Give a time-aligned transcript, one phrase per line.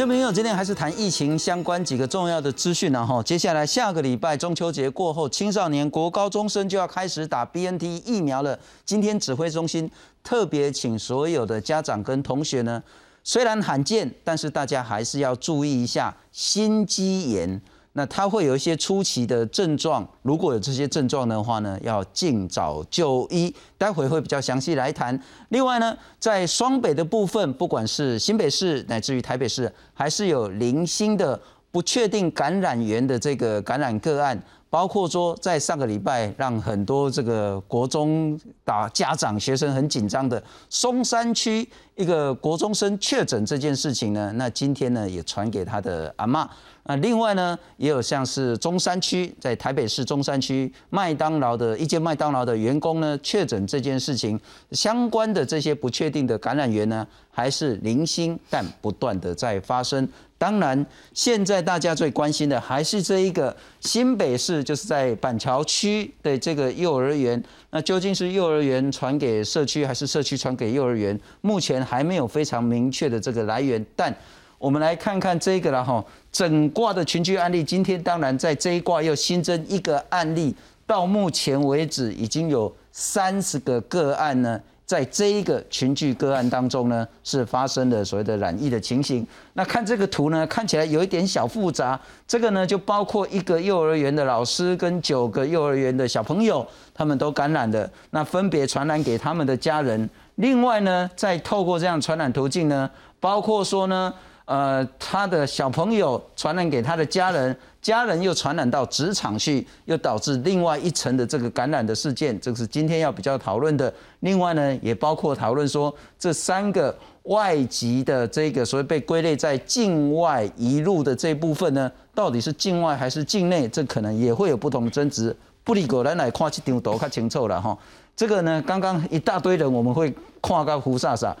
[0.00, 3.22] 我这边友今天还是谈疫情相关几个重要的资讯呢哈。
[3.22, 8.58] 接下来下个礼拜中秋节过后，青少年国高中生就要开始打 BNT 疫苗了。
[8.86, 9.90] 今天指挥中心
[10.24, 12.82] 特别请所有的家长跟同学呢，
[13.22, 17.60] 虽然罕见，但是大家还是要注意一下心肌炎。
[17.92, 23.54] 那它会有一些初期的症状，如果有这些症状的话呢，要尽早就医。
[23.76, 25.20] 待会会比较详细来谈。
[25.48, 31.40] 另外呢，在双北的部分，不管是新北市乃至于台北市，还是有零星的
[31.72, 34.40] 不确定感染源的这个感染个案。
[34.70, 46.48] 包括说，在上个礼拜让很多这个国中打家长学生很紧张的松山区一个国中生确诊这件事情呢，那今天呢也传给他的阿妈。
[46.84, 54.38] 那另外呢，也有像是中山区，在台北市中山区麦当劳的一间麦当劳的员工呢确诊这件事情，
[54.70, 60.08] 相关的这些不确定的感染源呢，还是零星但不断的在发生。
[60.40, 67.44] 当然，现在大家最关心的还是这一个新北市，就是在板桥区的这个幼儿园。
[67.68, 71.20] 那究竟是幼儿园传给社区，还是社区传给幼儿园？
[71.42, 73.84] 目前还没有非常明确的这个来源。
[73.94, 74.16] 但
[74.56, 80.54] 我们来看看这个了哈，整卦的群聚案例，今天当然在这一卦又新增一个案例，
[80.86, 84.58] 到目前为止已经有三十个个案呢。
[84.90, 89.24] 在这一个群聚个案当中呢，是发生了所谓的染疫的情形。
[89.52, 91.96] 那看这个图呢，看起来有一点小复杂。
[92.26, 100.10] 这个呢，就包括一个幼儿园的老师跟九个幼儿园的小朋友，他们都感染的，那分别传染给他们的家人。
[100.34, 104.12] 另外呢，再透过这样传染途径呢，包括说呢。
[104.50, 113.94] 呃，他的小朋友传染给他的家人，家人又传染到职场去，又导致另外一层的这个感染的事件，这是今天要比较讨论的。
[114.18, 116.92] 另外呢，也包括讨论说这三个
[117.22, 125.36] 外籍的这个所谓被归类在境外移入的这部分呢，到底是境外还是境内，这可能也会有不同的争执。
[125.62, 127.78] 不离果然来看这张图看清楚了哈。
[128.16, 131.36] 这个呢，刚刚一大堆人我们会跨个胡傻傻。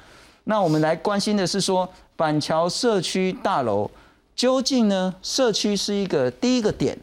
[0.50, 1.88] 那我们来关心的是说。
[2.16, 3.90] 板桥社区大楼
[4.36, 5.14] 究竟呢？
[5.22, 6.94] 社区是一个第一个点，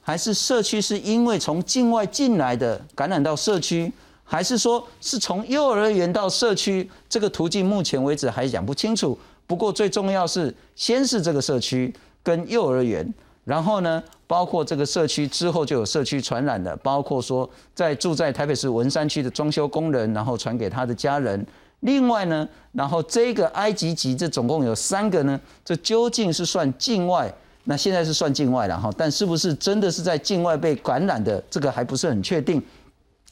[0.00, 6.88] 还是社区是因为从境外进来的感染到社区，还是说是从幼儿园到社区？
[7.08, 9.18] 这个途径目前为止还讲不清楚。
[9.44, 13.12] 不过最重要是，先是这个社区跟幼儿园，
[13.42, 21.44] 然后呢，包括这个社区之后就有社区传染的，包括说在住在台北市文山区的装修工人，然后传给他的家人。
[21.80, 27.32] 另外呢，然后这个埃及籍这总共有三个呢，这究竟是算境外？
[27.64, 31.42] 那现在是算境外了哈，但是不是真的是在境外被感染的？
[31.50, 32.62] 这个还不是很确定。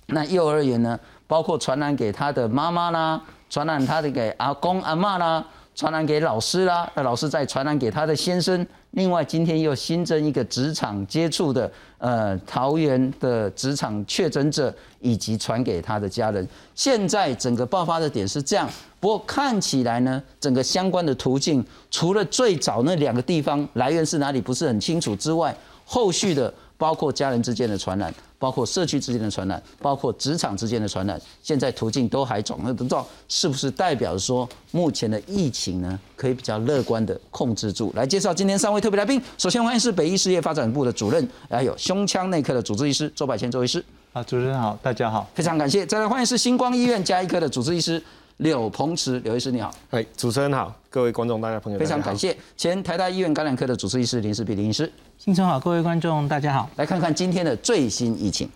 [0.07, 3.21] 那幼儿园呢，包括传染给他的妈妈啦，
[3.51, 5.45] 传染他的给阿公阿妈啦。
[5.79, 8.67] 传染给老师啦，那老师再传染给他的先生。
[8.91, 16.45] 另外，今天又新增一个职场接触的，呃，桃园的职场确诊者，以及传给他的家人。
[16.75, 18.69] 现在整个爆发的点是这样，
[18.99, 26.53] 不过看起来呢，整个相关的途径，除了最早那两个地方来源是哪里不是很清楚之外，后续的。
[26.79, 37.93] 包括家人之间的传染，包括社区之间的传染，包括职场之间的传染，现在途径都还总那不知道是不是代表说目前的疫情呢可以比较乐观的控制住？
[37.97, 43.85] 来介绍今天三位特别来宾，首先欢迎是北医事业发展部的主任，还有胸腔内科的主治医师周百千周医师。
[44.13, 45.85] 啊，主持人好，大家好，非常感谢。
[45.85, 48.01] 再来欢迎是星光医院加医科的主治医师。
[48.39, 58.49] 柳鹏池，柳医师你好，哎，主持人好，各位观众大家朋友，非常感谢前台大医院感染科的主治医师林世碧林医师，新春好，各位观众大家好，来看看今天的最新疫情。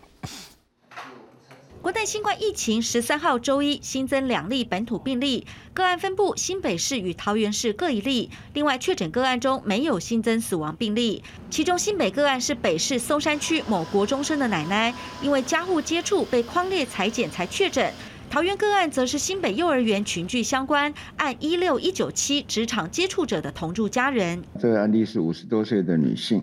[1.83, 5.45] 国内新冠疫情十三号周一新增两例本土病例，
[5.75, 17.93] 个案分布新北市与桃园市各一例，另外确诊个案中没有新增死亡病例，其中新北个案是北市松山区某国中生的奶奶，因为家户接触被框列裁剪才确诊。
[18.33, 24.43] 桃园个案则是新北幼儿园群聚相关，按一六一九七职场接触者的同住家人。
[24.59, 26.43] 这个案例是五十多岁的女性，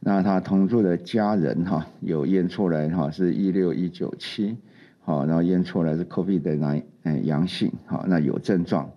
[0.00, 4.56] 那她同住的家人哈有验出来哈是一六一九七，
[5.02, 8.90] 好，然后验出来是 COVID 的阳嗯阳性，好，那有症状。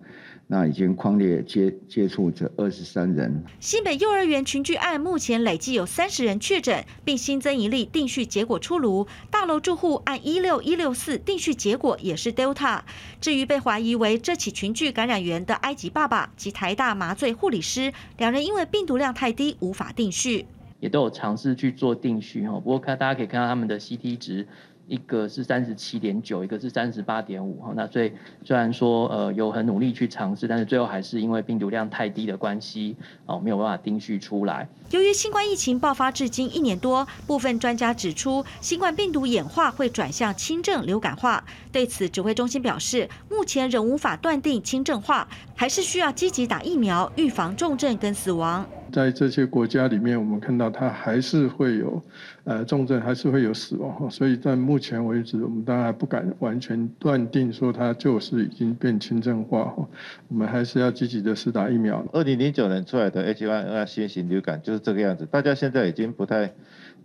[0.48, 3.42] 那已经框列接接触者二十三人。
[3.58, 9.08] 新北幼儿园群聚案目前累计有三十人确诊，并新增一例定序结果出炉。
[9.28, 12.82] 大楼住户按一六一六四定序结果也是 Delta。
[13.20, 20.46] 至于被怀疑为这起群聚感染源的埃及爸爸及台大麻醉护理师，两人因为病毒量太低无法定序，
[20.78, 22.52] 也都有尝试去做定序哈。
[22.52, 24.46] 不过看大家可以看到他们的 CT 值
[24.86, 27.72] 一个是三十七点九，一个是三十八点五哈。
[27.74, 28.12] 那所以
[28.44, 32.96] 虽然说呃有很努力去尝试，但是最后还是因为病毒量太低的关系
[33.26, 34.68] 哦，没有办法定序出来。
[34.90, 41.42] 由于新冠疫情爆发至今一年多，部分专家指出，新冠病毒演化会转向轻症流感化。
[41.72, 48.64] 对此，指挥中心表示，目前仍无法断定轻症化，还是需要积极打疫苗，预防重症跟死亡。
[48.92, 52.00] 在这些国家里面，我们看到它还是会有，
[52.44, 59.86] 呃，重症还是会有死亡哈，所以在目前为止，我们当然还不敢完全断定说它就是已经变轻症化哈，
[60.28, 62.02] 我们还是要积极的施打疫苗。
[62.12, 66.54] 二零零九年出来的 H1N1 新型流感就是是这个样子，大家现在已经不太。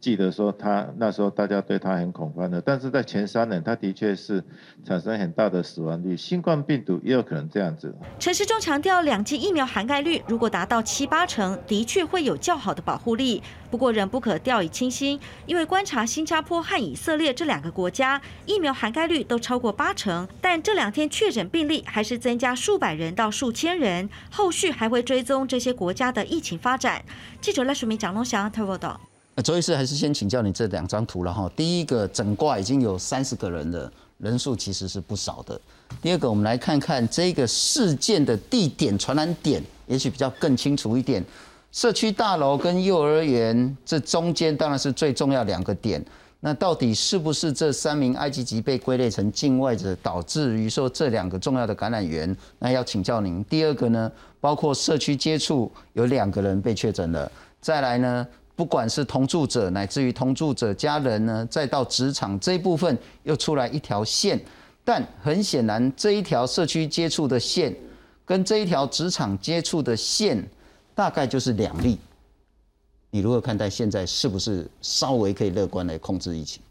[0.02, 4.44] 记得说他那时候大家对他很恐慌的，但是在前三年，他的确是
[4.84, 6.18] 产生很大的死亡率。
[6.18, 7.96] 新冠病毒也有可能这样子。
[8.20, 13.44] 陈时中强调，两剂疫苗涵盖率如果达到七八成，的确会有较好的保护力。
[13.70, 24.10] 不过仍不可掉以轻心，因为观察新加坡和以色列这两个国家，疫苗涵盖率都超过八成，但这两天确诊病例还是增加数百人到数千人。
[24.32, 27.04] 后续还会追踪这些国家的疫情发展。
[27.40, 29.00] 记者赖淑明、蒋龙祥特报道。
[29.36, 31.50] 呃周医师还是先请教你这两张图了哈。
[31.56, 35.60] 第一个整挂已经有三十个人了，人数其实是不少的。
[36.02, 41.24] 第二个，我们来看看这个事件的地点传染点，也许比较更清楚一点。
[41.72, 46.04] 社区大楼跟幼儿园这中间当然是最重要两个点。
[46.44, 52.36] 那到底是不是这三名埃及籍被归类成境外者，导致于说这两个重要的感染源？
[52.60, 53.44] 那要请教您。
[53.46, 54.12] 第二个呢，
[54.42, 57.32] 包括社区接触有两个人被确诊了，
[57.62, 58.28] 再来呢？
[58.62, 64.40] 不管是同住者，乃至于同住者家人呢，再到职场这一部分又出来一条线，
[64.84, 67.76] 但很显然这一条社区接触的线，
[68.24, 70.48] 跟这一条职场接触的线，
[70.94, 71.98] 大概就是两例。
[73.10, 76.62] 你如何看待现在是不是稍微可以乐观来控制疫情？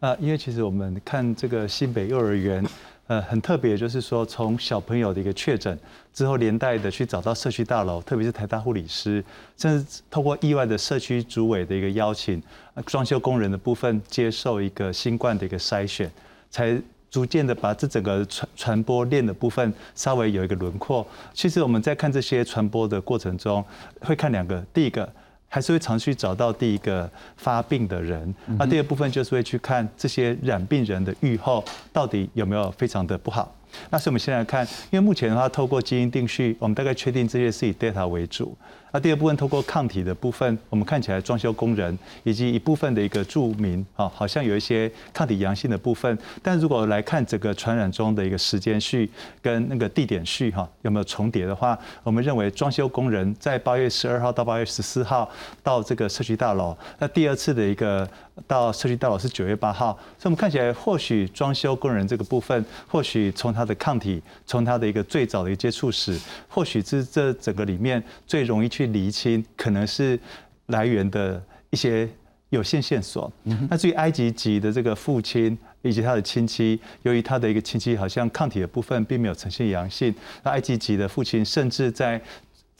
[0.00, 2.62] 啊，因为其实我们看这个新北幼儿园。
[3.10, 5.76] 呃，很特别，就是说从小朋友的一个确诊
[6.14, 9.24] 之后，连带的去找到社区大楼，特别是台大护理师，
[9.56, 12.40] 甚至透过意外的社区主委的一个邀请，
[12.86, 16.08] 装修工人的部分接受一个新冠的一个筛选，
[16.52, 16.80] 才
[17.10, 21.04] 逐渐的把这整个传传播链的部分稍微有一个轮廓。
[21.34, 23.64] 其实我们在看这些传播的过程中，
[24.02, 25.12] 会看两个，第一个。
[25.52, 31.62] 还是会常去找到第一个发病的人，那第二部分就是会去看这些染病人的预后
[31.92, 33.52] 到底有没有非常的不好。
[33.90, 38.56] 那所以我们先来看，因为目前的话，透过基因定序，我们大概确定这些是以 data 为主。
[38.92, 46.18] 那第二部分，透过抗体的部分，我们看起来装修工人以及一部分的一个住民啊，好像有一些抗体阳性的部分。
[46.42, 49.08] 但如果来看整个传染中的一个时间序
[49.40, 55.30] 跟那个地点序哈，有没有重叠的话，我们认为装修工人在八月十二号到八月十四号
[55.62, 58.08] 到这个社区大楼，那第二次的一个
[58.48, 68.79] 到社区大楼是九月八号，所以我们看起来或许装修工人这个部分，或许从他的抗体，从他的一个最早的一个接触史，或许是这整个里面最容易去。
[68.80, 70.18] 去厘清可能是
[70.66, 72.08] 来源的一些
[72.48, 73.30] 有限线索。
[73.68, 82.20] 那至于埃及籍的这个父亲以及他的亲戚，由于他的一个亲戚好像抗体的部分并没有呈现阳性，那埃及籍的父亲甚至在。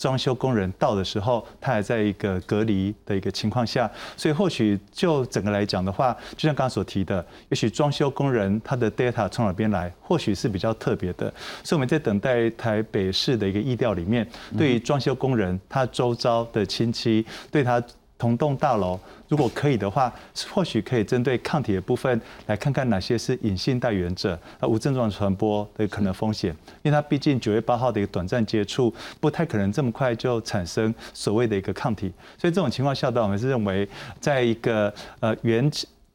[0.01, 11.31] 装修工人到的时候，他还在一个隔离的一个情况下，所以或许就整个来讲的话，就像刚刚所提的，也许装修工人他的 data 从哪边来，或许是比较特别的。
[11.63, 14.27] 所以我们在等待台北市的一个意调里面，
[14.57, 17.83] 对于装修工人他周遭的亲戚，对他。
[18.21, 20.13] 同栋大楼，如果可以的话，
[20.53, 33.89] 或许可以针对抗体的部分来看看哪些是隐性带源者，啊，无症状传播的可能风险，因为它毕竟九月八号的一个短暂接触，不太可能这么快就产生所谓的一个抗体，所以这种情况下，我们是认为，
[34.21, 35.71] 在一个呃原。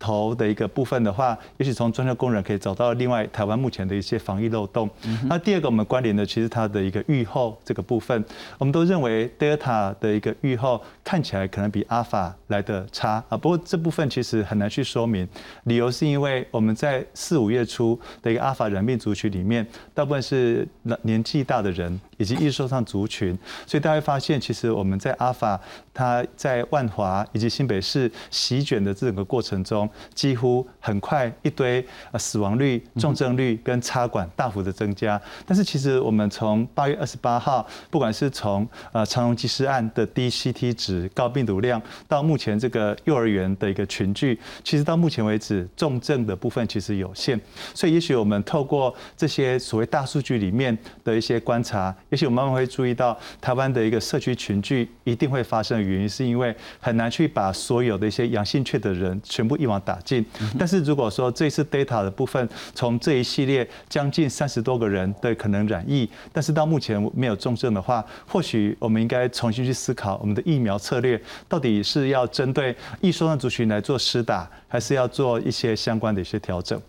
[0.06, 4.88] 头的一个部分的话，也许从装修工人可以找到另外台湾目前的一些防疫漏洞。
[5.28, 8.24] 那第二个我们关联的，其实它的一个预后这个部分，
[8.60, 13.36] 我们都认为 Delta 的一个预后看起来可能比 Alpha 来的差啊。
[13.36, 15.28] 不过这部分其实很难去说明，
[15.64, 20.68] 理由是因为我们在四五月初的一个 Alpha 染病族群里面，大部分是
[21.02, 22.00] 年纪大的人。
[22.18, 25.60] 以及易受上族群，所以大家发现，其实我们在阿法，
[25.94, 35.22] 它在万华以及新北市席卷的这整个过程中，几乎很快一堆呃死亡率、重症率跟插管大幅的增加。
[35.46, 47.40] 但是其实我们从八月二十八号，不管是从呃长荣机师案的低 CT 值、高病毒量，到目前这个幼儿园的一个群聚，其实到目前为止重症的部分其实有限。
[47.74, 51.94] 所以也许我们透过这些所谓大数据里面的一些观察。
[52.16, 60.26] 也许我们慢慢会注意到，台湾的一个社区群聚一定会发生的原因，是因为很难去把所有的一些阳性确的人全部一网打尽。
[60.58, 76.82] 但是如果说这次 data 的部分，从这一系列将近三十多个人的可能染疫，但是到目前没有重症的话，或许我们应该重新去思考我们的疫苗策略，到底是要针对易受的族群来做施打，还是要做一些相关的一些调整。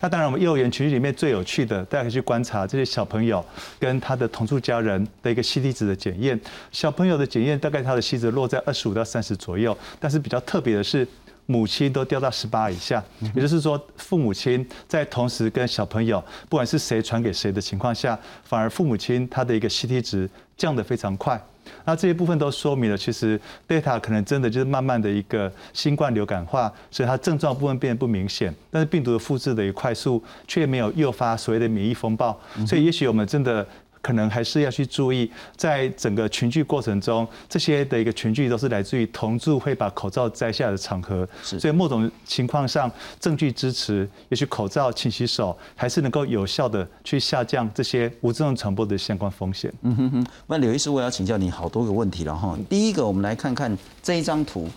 [0.00, 3.44] 那当然，我们幼儿园群里面最有趣的，大家可以去观察这些小朋友
[3.78, 6.38] 跟他的同住家人的一个 C T 值的检验。
[6.72, 11.06] 小朋友的检验大概他的 CT 值落在二十五到三十左右，但是比较特别的是，
[11.46, 13.02] 母亲都掉到十八以下，
[13.34, 21.40] 也就是说，父母亲在同时跟小朋友，不管是谁传给谁的情况下，反而父母亲他的一个 C T 值降得非常快。
[21.84, 33.66] 那这些部分都说明了，其实 data 可能真的就是慢慢的一个新冠流感化，所以它症状部分变得不明显，但是病毒的复制的一个快速却没有诱发所谓的免疫风暴，所以也许我们真的。
[34.04, 49.72] 可能还是要去注意，在整个群聚过程中，这些的一个群聚都是来自于同住会把口罩摘下的场合，所以某种情况上，证据支持，也许口罩、勤洗手，还是能够有效的去下降这些无症状传播的相关风险。
[49.80, 52.54] 嗯哼哼，那刘医师，我要请教你好多个问题了哈。
[52.68, 54.68] 第一个，我们来看看这一张图，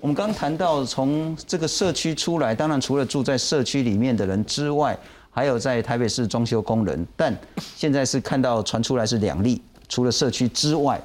[0.00, 4.96] 我们刚谈到从这个社区出来，当然除了住在社区里面的人之外。
[5.36, 7.36] 还有在台北市装修工人，但
[7.76, 10.98] 现在是看到传出来是两例，除了社区之外，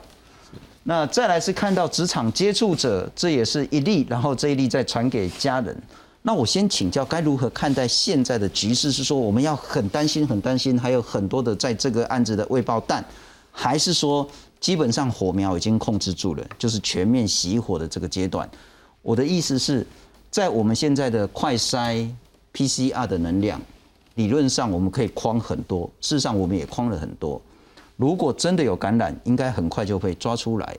[0.84, 5.78] 那再来是看到职场接触者，这也是一例，然后这一例再传给家人。
[6.22, 8.90] 那我先请教，该如何看待现在的局势？
[8.90, 13.04] 是说我们要很担心、很担心，还有很多的在这个案子的未爆弹，
[13.52, 14.26] 还是说
[14.62, 18.50] 基本上火苗已经控制住了，就是全面熄火的这个阶段？
[19.02, 19.86] 我的意思是，
[20.30, 22.10] 在我们现在的快筛
[22.54, 23.62] PCR 的能量。
[24.16, 27.42] 理论上我们可以框很多，事实上我们也框了很多。
[27.98, 30.78] 如果真的有感染，应该很快就会抓出来。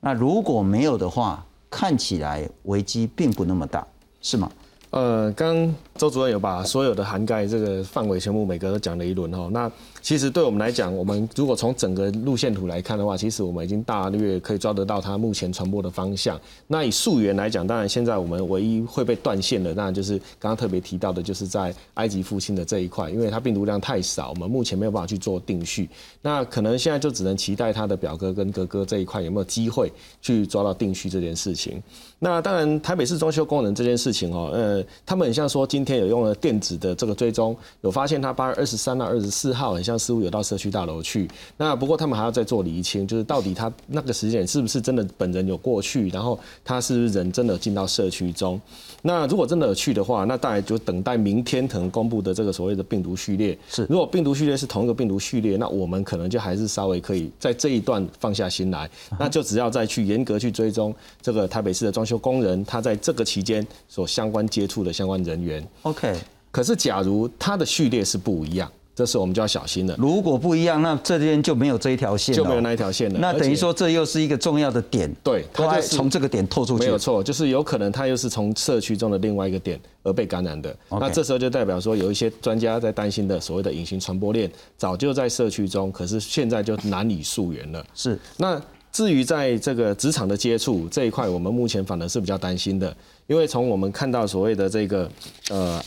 [0.00, 3.86] 那如果没有的话，看起来危机并不那么大，
[4.20, 4.50] 是吗？
[4.90, 9.48] 呃，刚周主任有把所有的涵盖这个范围全部每个都讲了一轮哈。
[9.50, 9.70] 那
[10.04, 16.38] 其实对我们来讲，我们如果从整个路线图来看的话，其实我们已经大约可以抓得到它目前传播的方向。
[16.66, 25.88] 那以溯源来讲，当然现在我们唯一会被断线的，当然就是刚刚特别提到的，就是在埃及附近的这一块，因为它病毒量太少，我们目前没有办法去做定序。
[26.20, 31.82] 那可能现在就只能期待他的表哥跟哥哥这一块有没有机会去抓到定序这件事情。
[32.18, 41.28] 那当然，台北市装修工人这件事情哦，呃，他们很像说今天有用了电子的这个追踪，有发现他八月二十三到二十四号很像似乎有到社区大楼去。
[41.56, 48.60] 那不过他们还要再做厘清，就是到底他那个时间是不是真的本人有过去，然后他是不是人真的进到社区中。
[49.02, 53.56] 那如果真的有去的话，那大概就等待明天可能公布的这个所谓的病毒序列。
[53.68, 65.66] 是，如果病毒序列是同一个病毒序列，那我们可能就还是稍微可以在这一段放下心来，那就只要再去严格去追踪这个台北市的装修工人，他在这个期间所相关接触的相关人员。
[65.82, 66.18] OK，
[66.50, 68.70] 可是假如他的序列是不一样。
[68.94, 69.96] 这时我们就要小心了。
[69.98, 73.18] 如果不一样，那这边就没有这一条线，就没有那一条线了。
[73.18, 75.12] 那等于说这又是一个重要的点。
[75.22, 76.84] 对，它从这个点透出去。
[76.84, 80.74] 没有错，就是有可能它又是从社区中的另外一个点而被感染的。
[80.88, 87.84] 那这时候就代表说，有一些专家在担心的所谓的隐形传播链，早就在社区中，可是现在就难以溯源了。
[87.94, 88.16] 是。
[88.36, 92.96] 那至于在这个职场的接触这一块，我们目前反而是比较担心的，
[93.26, 95.10] 因为从我们看到所谓的这个
[95.50, 95.82] 呃。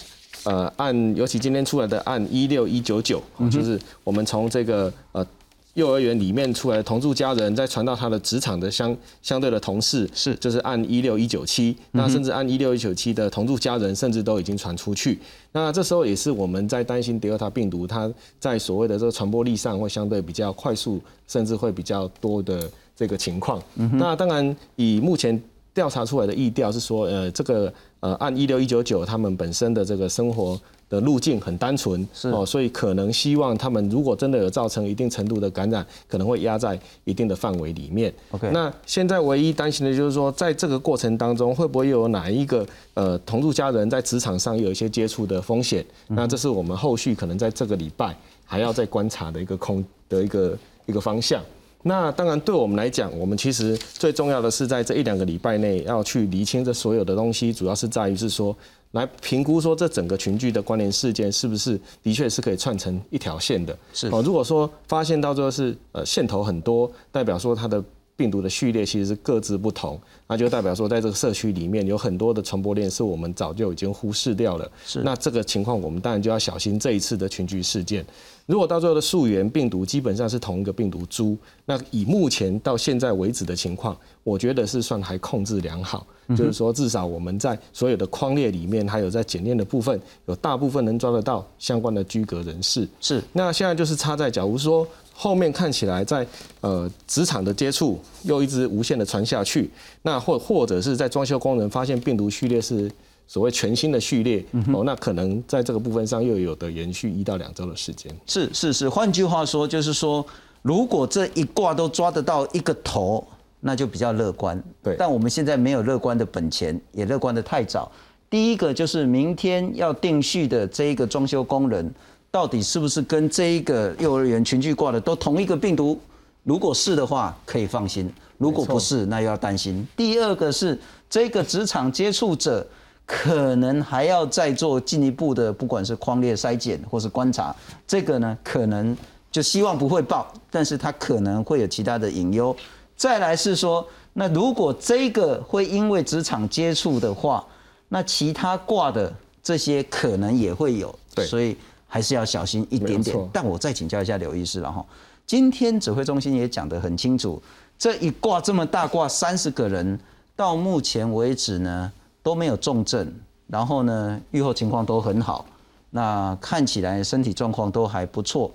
[0.48, 5.26] 呃，按尤其今天出来的按一六一九九，就是我们从这个呃
[5.74, 15.20] 幼儿园里面出来的同住家人，再传到他的职场的相相对的同事，是就是按一六一九七，那甚至按一六一九七的同住家人，甚至都已经传出去。
[15.52, 23.62] 那这时候也是我们在担心德尔塔病毒，它在所谓的这个传播力上会相对比较快速，甚至会比较多的这个情况。
[23.76, 25.38] 那当然以目前。
[25.78, 38.14] 调查出来的意调是说，呃，这个呃，按一六一九九，他们本身的这个生活的路径很单纯，是哦，所以可能希望他们如果真的有造成一定程度的感染，可能会压在一定的范围里面。
[38.32, 45.86] OK，那现在唯一担心的就是说，在这个过程当中，会不会又有哪一个呃同住家人在职场上有一些接触的风险？
[46.08, 51.44] 那这是我们后续可能在这个礼拜还要再观察的一个空的一个一个方向。
[51.88, 58.56] 那当然，对我们来讲，我们其实最重要的是在这一两个礼拜内要去厘清这所有的东西，主要是在于是说，
[58.92, 63.78] 来评估说这整个群聚的关联事件是不是的确是可以串成一条线的。
[63.94, 67.82] 是哦，如果说发现到最后是呃线头很多，代表说它的
[68.18, 69.98] 病毒的序列其实是各自不同，
[70.28, 74.70] 那就代表说在这个社区里面有很多的传播链是我们早就已经忽视掉了。
[74.86, 78.06] 是，那这个情况我们当然就要小心这一次的群聚事件。
[78.48, 86.06] 如果到最后的溯源病毒基本上是同一个病毒株，那以目前到现在为止的情况，我觉得是算还控制良好。
[86.30, 92.86] 就是说，至少我们在所有的框列里面，还有在检验的部分，有大部分能抓得到相关的居格人士。
[93.00, 93.24] 是。
[93.32, 94.86] 那现在就是差在，假如说
[95.20, 96.26] 后面看起来在
[96.62, 99.68] 呃职场的接触又一直无限的传下去，
[100.04, 102.92] 那或或者是在装修工人发现病毒序列是
[103.26, 108.16] 所谓全新的序列哦，那可能在这个部分上又有的延续一到两周的时间。
[108.28, 110.24] 是是是，换句话说就是说，
[110.62, 113.26] 如果这一挂都抓得到一个头。
[113.60, 114.96] 那就比较乐观，对。
[115.00, 117.92] 但我们现在没有乐观的本钱，也乐观的太早。
[118.30, 121.92] 第一个就是明天要定序的这一个装修工人，
[122.38, 126.00] 到底是不是跟这一个幼儿园群聚挂的都同一个病毒？
[126.44, 128.06] 如果是的话，可以放心；
[128.38, 129.86] 如果不是，那又要担心。
[129.96, 130.80] 第二个是
[131.10, 132.64] 这个职场接触者，
[133.08, 137.56] 可能还要再做进一步的，不管是框列筛检或是观察。
[137.88, 138.96] 这个呢，可能
[139.32, 142.56] 就希望不会爆，但是它可能会有其他的隐忧。
[142.96, 147.44] 再来是说，那如果这个会因为职场接触的话，
[147.90, 153.18] 那其他挂的这些可能也会有，对，所以还是要小心一点点。
[153.34, 154.86] 但我再请教一下刘医师了哈，
[155.26, 157.42] 今天指挥中心也讲得很清楚，
[157.80, 160.00] 这一挂这么大挂三十个人，
[160.36, 161.92] 到目前为止呢
[162.22, 163.12] 都没有重症，
[163.48, 165.46] 然后呢愈后情况都很好，
[165.90, 168.52] 那看起来身体状况都还不错。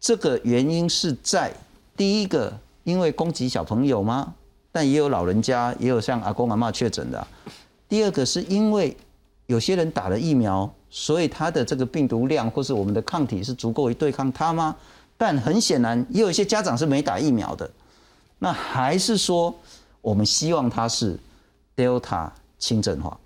[0.00, 1.52] 这个原因是在
[1.96, 2.52] 第一个。
[2.82, 4.32] 因为攻击小朋友吗？
[4.72, 7.24] 但也有老人家，也有像阿公阿妈确诊的。
[7.86, 8.96] 第二个是因为
[9.46, 14.74] 有些人打了疫苗，所以它的这个病毒量或是我们的抗体是足够于对抗它吗？
[15.16, 17.70] 但很显然，也有一些家长是没打疫苗的。
[18.38, 19.54] 那还是说，
[20.00, 21.18] 我们希望它是
[21.76, 23.18] Delta 轻症化？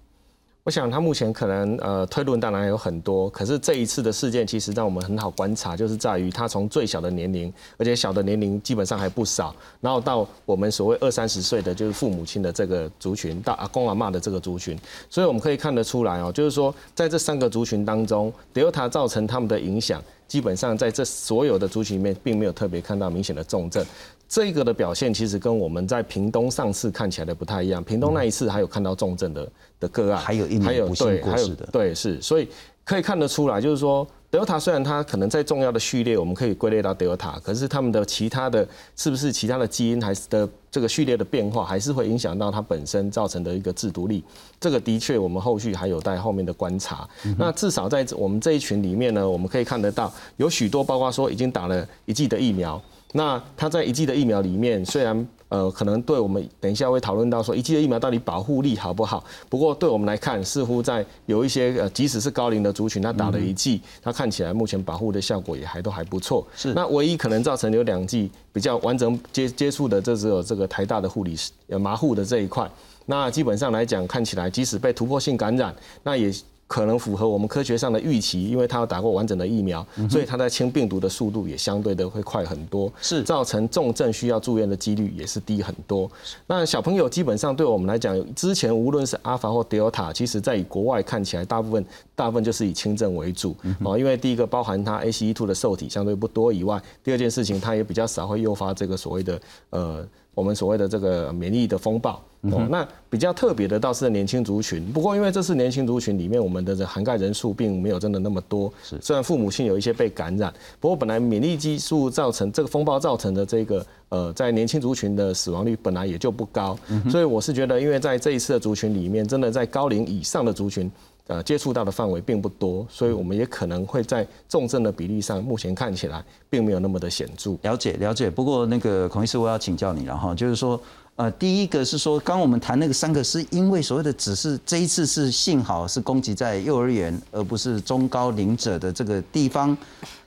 [0.65, 14.75] 我想他目前可能呃推论当然有很多，可是这一次的事件其实让我们很好观察，就是在于他从最小的年龄，而且小的年龄基本上还不少，然后到我们所谓二三十岁的就是父母亲的这个族群，到阿公阿妈的这个族群，
[15.11, 23.85] 所以我们可以看得出来哦，就是说在这三个族群当中，Delta 造成他们的影响，基本上在这所有的族群里面，并没有特别看到明显的重症。
[24.29, 27.83] 这个的表现其实跟我们在屏东上次看起来的不太一样。
[27.85, 31.67] 屏东那一次还有看到重症的的个案，还有一名不幸过世的。
[31.71, 32.49] 对，是，所以
[32.85, 44.25] 可以看得出来，就是说德尔塔虽然它可能在重要的序列，我们可以归类到德尔塔，可是他们的其他的是不是其他的基因还是的这个序列的变化，还是会影响到它本身造成的一个致毒力。
[44.59, 47.09] 这个的确我们后续还有待后面的观察。
[47.39, 52.81] 那至少在我们这一群里面呢，我们可以看得到有许多，包括说已经打了一剂的疫苗。
[53.17, 66.45] 那它在一剂的疫苗里面，虽然呃可能对我们等一下会讨论到说一剂的疫苗到底保护力好不好，不过对我们来看，似乎在有一些呃即使是高龄的族群，他打了一剂，他看起来目前保护的效果也还都还不错。
[66.57, 66.75] 是。
[66.75, 72.69] 那唯一可能造成有两剂比较完整接接触的，这只有这个台大的护理师呃麻护的这一块。
[73.07, 75.73] 那基本上来讲，看起来即使被突破性感染，
[76.03, 76.35] 那也。
[76.67, 86.11] 可能符合我们科学上的预期，因为他有打过完整的疫苗，所以他在清病毒的速度也相对的会快很多，是造成重症需要住院的几率也是低很多。
[86.47, 91.85] 那小朋友基本上对我们来讲，之前无论是阿法或德尔塔，其实在以国外看起来，大部分
[92.17, 100.07] 大部分就是以轻症为主哦，因为第一个包含它 ACE2 的受体相对不多以外，第二件事情它也比较少会诱发这个所谓的呃。
[100.35, 104.85] 我们所谓的这个免疫的风暴哦，那比较特别的倒是年轻族群。
[104.93, 108.73] 不过因为这是年轻族群里面，我们的涵盖人数并没有真的那么多。
[108.83, 116.79] 是，虽然父母亲有一些被感染，不过本来免疫激素造成这个风暴造成的这个呃，在年轻族群的死亡率本来也就不高。
[117.09, 120.91] 所以我是觉得，因为在这一次的族群里面，真的在高龄以上的族群。
[121.27, 127.57] 呃，接触到的范围并不多，所以我们也可能会在重症的比例上，目前看起来并没有那么的显著。
[127.63, 130.79] 了解了解，不过那个孔医师，我要请教你了哈，就是说，
[131.17, 139.75] 呃，第一个是说，刚我们谈那个三个，是因为所谓的只是这一次是幸好是攻击在幼儿园，而不是中高龄者的这个地方，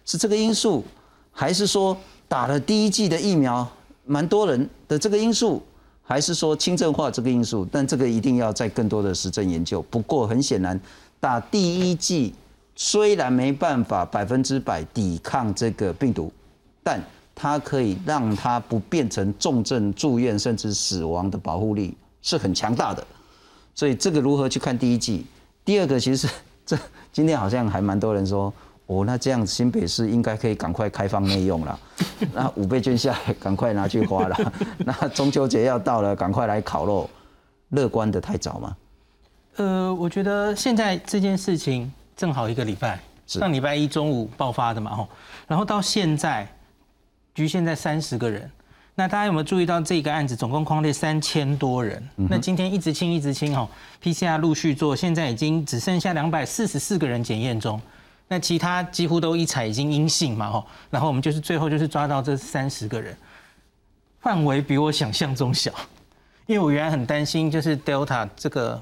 [0.04, 0.84] 是这个因素，
[1.32, 1.96] 还是说
[2.28, 3.68] 打了第一剂的疫苗，
[4.04, 5.62] 蛮多人的这个因素？
[6.10, 9.82] 还是说轻症化这个因素，但这个一定要在更多的实证研究。
[9.92, 10.80] 不过很显然，
[11.20, 12.34] 打第一剂
[12.78, 16.32] 虽然没办法百分之百抵抗这个病毒，
[16.82, 17.04] 但
[17.36, 23.06] 它可以让它不变成重症住院甚至死亡的保护力是很强大的。
[23.76, 25.26] 所以这个如何去看第一剂？
[25.66, 26.30] 第二个其实
[26.66, 26.80] 这
[27.12, 28.54] 今天好像还蛮多人说，
[28.88, 31.80] 哦，那这样新北市应该可以赶快开放内用了。
[32.34, 34.54] 那五倍券下来，赶快拿去花了。
[34.80, 37.10] 那中秋节要到了，赶快来烤肉。
[37.72, 38.78] 乐观的太早吗？
[39.58, 45.06] 呃，我觉得现在这件事情正好一个礼拜，上礼拜一中午爆发的嘛，吼，
[45.50, 46.48] 然后到现在
[47.36, 48.50] 局限在三十个人。
[48.96, 52.02] 那大家有没有注意到这个案子总共框列三千多人？
[52.16, 53.68] 那今天一直清一直清哦
[54.02, 57.80] ，PCR 陆续做，现在已经只剩下两百四十四个人检验中。
[58.30, 63.16] 那其他几乎都一采已经阴性嘛吼，然后我们就是最后就是抓到这三十个人，
[64.20, 65.72] 范围比我想象中小，
[66.46, 68.82] 因为我原来很担心就是 Delta 这个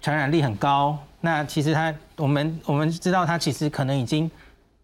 [0.00, 4.30] 传染力很高，那其实它我们我们知道它其实可能已经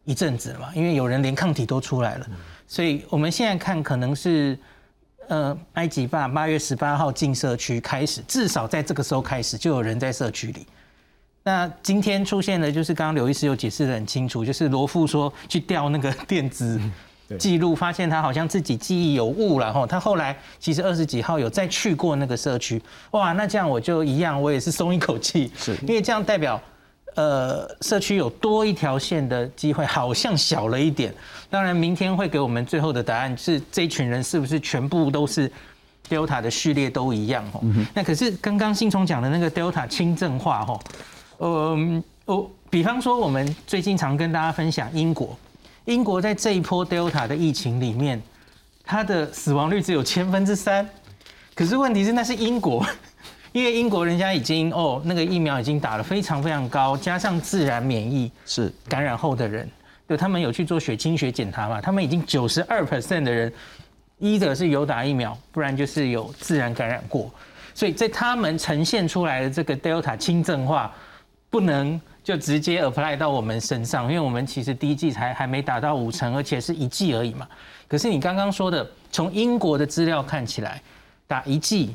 [0.05, 2.27] 一阵子了嘛，因为有人连抗体都出来了，
[2.69, 4.59] 所以我们现在看可能是
[5.29, 10.67] 呃埃及吧八月十八号进社区开始，至少在这个时候开始就有人在社区里。
[11.47, 16.81] 那今天出现的，就是刚刚刘医师有解释的很清楚，就是罗富说去调那个 电子
[17.39, 19.87] 记录，发现他好像自己记忆有误了哈。
[19.87, 22.81] 他后来其实二十几号有再去过那个社区，
[23.11, 26.59] 哇，那这样我就一样，我也是松一口气，是因为这样代表
[27.15, 31.15] 呃社区有多一条线的机会好像小了一点。
[31.51, 35.53] 当然明天会给我们最后的答案，是这一群人是不是全部都是
[36.09, 37.63] Delta 的序列都一样哦？
[37.93, 40.81] 那可是刚刚信聪讲的那个 Delta 轻症化哈。
[41.39, 45.37] 嗯，我比方说，我们最近常跟大家分享英国，
[45.85, 48.23] 英国在这一波 Delta 的疫情里面，
[48.85, 50.89] 它的死亡率只有千分之三。
[51.55, 52.85] 可是问题是，那是英国，
[53.53, 59.69] 因为英国人家已经哦，那个疫苗已经打了非常非常高，加上自然免疫是感染后的人，
[60.07, 61.81] 对他们有去做血清学检查嘛？
[61.81, 63.53] 他们已经九十二 percent 的人，
[64.19, 67.31] 一者是有打疫苗，不然就是有自然感染过，
[67.75, 70.93] 所以在他们呈现出来的这个 Delta 轻症化。
[71.55, 77.47] 不能就直接 apply 到我们身上，因为我们其实第一季才还没达到五成，而且是一季而已嘛。
[77.87, 80.83] 可是你刚刚说的，从英国的资料看起来，
[81.29, 81.95] 打一季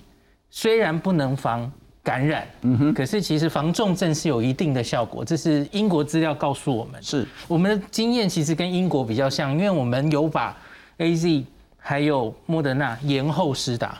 [0.49, 1.69] 虽然不能防
[2.01, 5.25] 感染，嗯哼，可是其实防重症是有一定的效果。
[5.25, 10.55] 这是英国资料告诉我们，是我们的经验其实跟英国比较像，因为我们有把
[10.99, 11.43] A Z
[11.77, 13.97] 还有莫德纳延后施打，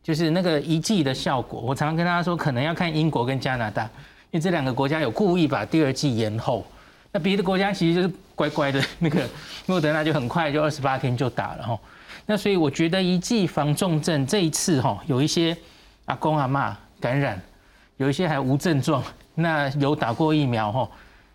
[0.00, 1.60] 就是那个一季的效果。
[1.60, 3.90] 我常常跟大家说，可能要看英国跟加拿大。
[4.32, 6.66] 因为这两个国家有故意把第二季延后，
[7.12, 9.28] 那别的国家其实就是乖乖的那个
[9.66, 11.78] 莫德纳就很快就二十八天就打了哈，
[12.24, 15.56] 那所以我觉得一剂防重症这一次哈有一些
[16.06, 17.40] 阿公阿妈感染，
[17.98, 20.88] 有一些还无症状，那有打过疫苗哈，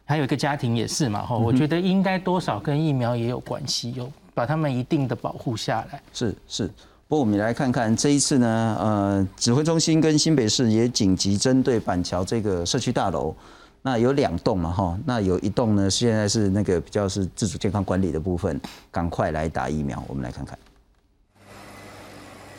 [0.03, 6.01] 还有一个家庭也是嘛哈，我觉得应该多少跟疫苗也有关系，有把他们一定的保护下来。
[6.11, 6.71] 是是。
[7.09, 13.33] 不过我们来看看这一次呢，呃，指挥中心跟新北市也紧急针对板桥这个社区大楼，
[13.81, 18.59] 那有两栋嘛，哈，那有一栋呢，现在是那个比较是自主健康管理的部分，
[18.91, 20.59] 赶快来打疫苗，我们来看看。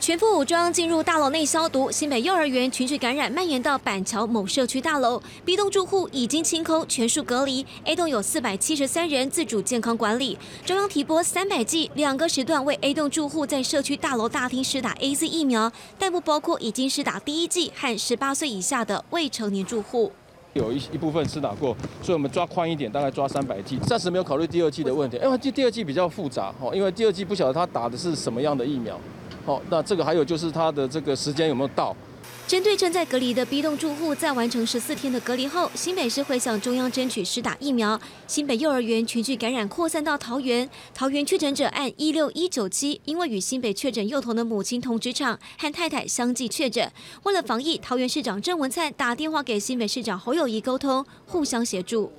[0.09, 10.39] 全副武装进入大楼内消毒，新北幼儿园群聚感染蔓延到板桥某社区大楼，B 栋住户已经清空全数隔离，A 栋有四百七十三人自主健康管理。
[10.65, 20.11] 中央提拨三百剂，两个时段为 A 栋住户在社区大楼大厅施打 A Z 疫苗，但不包括已经施打第一剂和十八岁以下的未成年住户。
[20.55, 25.21] 有一一部分施打过，所以我们抓宽一点，大概抓三百剂，暂时没有考虑第二剂的问题。
[25.23, 28.99] 因为第第二剂比较复杂哦，因为第二剂不晓得他打的是什么样的疫苗。
[29.49, 31.97] 好，那这个还有就是他的这个时间有没有到？
[32.47, 37.99] 针对正在隔离的 B 栋住户，在完成十四天的隔离后，新北市会向中央争取施打疫苗。
[38.27, 46.93] 新北幼儿园群聚感染扩散到桃园，桃园确诊者按一六一九七，因为与新北确诊幼童的母亲同职场，和太太相继确诊。
[47.23, 52.13] 为了防疫，桃园市长郑文灿打电话给新北市长侯友谊沟通，互相协助。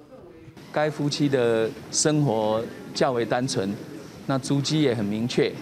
[0.71, 2.63] 该夫妻的生活
[2.95, 3.71] 较为单纯，
[4.25, 5.53] 那足迹也很明确。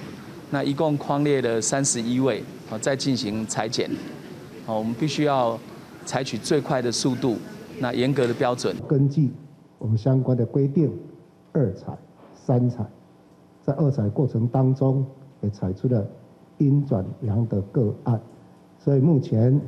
[0.50, 3.90] 那一共框列了三十一位，好，再进行裁剪，
[4.66, 5.60] 好，我们必须要
[6.06, 7.36] 采取最快的速度，
[7.80, 8.74] 那严格的标准。
[8.88, 9.30] 根据
[9.78, 10.90] 我们相关的规定，
[11.52, 11.98] 二采、
[12.34, 12.86] 三采，
[13.62, 15.06] 在二采过程当中
[15.42, 16.08] 也采出了
[16.60, 18.18] 阴转阳的个案，
[18.80, 19.60] 所以目前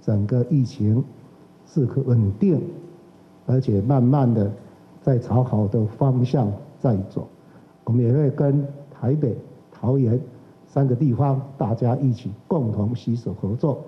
[0.00, 1.02] 整个疫情
[1.66, 2.62] 是可稳定，
[3.44, 4.48] 而且慢慢的
[5.02, 6.48] 在朝好的方向
[6.78, 7.28] 在走。
[7.82, 9.36] 我们也会跟台北。
[9.80, 10.20] 桃园
[10.66, 13.84] 三个地方，大家一起共同携手合作。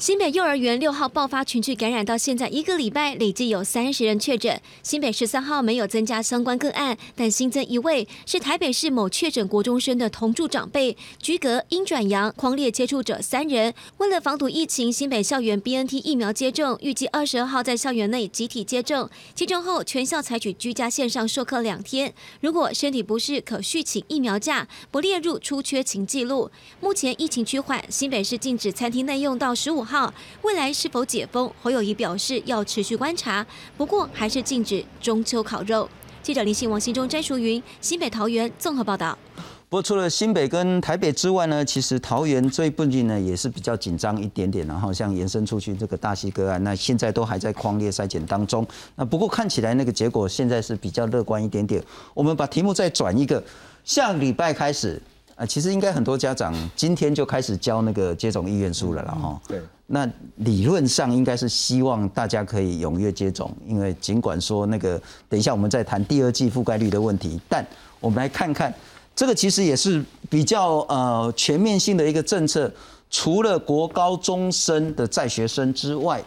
[0.00, 4.58] 新北幼儿园六号爆发群聚感染，到现在一个礼拜，累计有三十人确诊。
[4.82, 13.74] 新北十三号没有增加相关个案，但新增一位是台北市某确诊国中生的同住长辈，居隔阴转阳，框列接触者三人。
[13.98, 22.14] 为了防堵疫情，新北校园 BNT 疫苗接种预计二十二号在校园内集体接种，接种后全校采取居家线上授课两天。
[22.40, 26.50] 如果身体不适，可续请疫苗假，不列入出缺勤记录。
[26.80, 29.84] 目前疫情趋缓，新北市禁止餐厅内用到十五。
[29.90, 31.52] 号未来是否解封？
[31.60, 33.44] 侯友谊表示要持续观察，
[33.76, 35.88] 不过还是禁止中秋烤肉。
[36.22, 39.18] 记者林信王新中摘淑云新北桃园综合报道。
[39.68, 48.66] 不过除了新北跟台北之外呢，其实桃园最近呢也是比较紧张一点点，然后像延伸出去这个大溪个案，那现在都还在框列筛检当中。
[48.96, 51.82] 那不过看起来那个结果现在是比较乐观一点点。
[52.14, 53.42] 我们把题目再转一个，
[53.84, 55.00] 下礼拜开始
[55.40, 59.40] 啊，其实应该很多家长今天就开始交那个接种意愿书了了哈。
[59.48, 59.58] 对。
[59.86, 65.00] 那理论上应该是希望大家可以踊跃接种，因为尽管说那个，
[65.30, 67.66] 等一下我们再谈第二季覆盖率的问题，但
[68.00, 68.72] 我们来看看，
[69.16, 72.70] 这个其实也是比较呃全面性的一个政策，
[73.10, 76.22] 除了国高中生的在学生之外。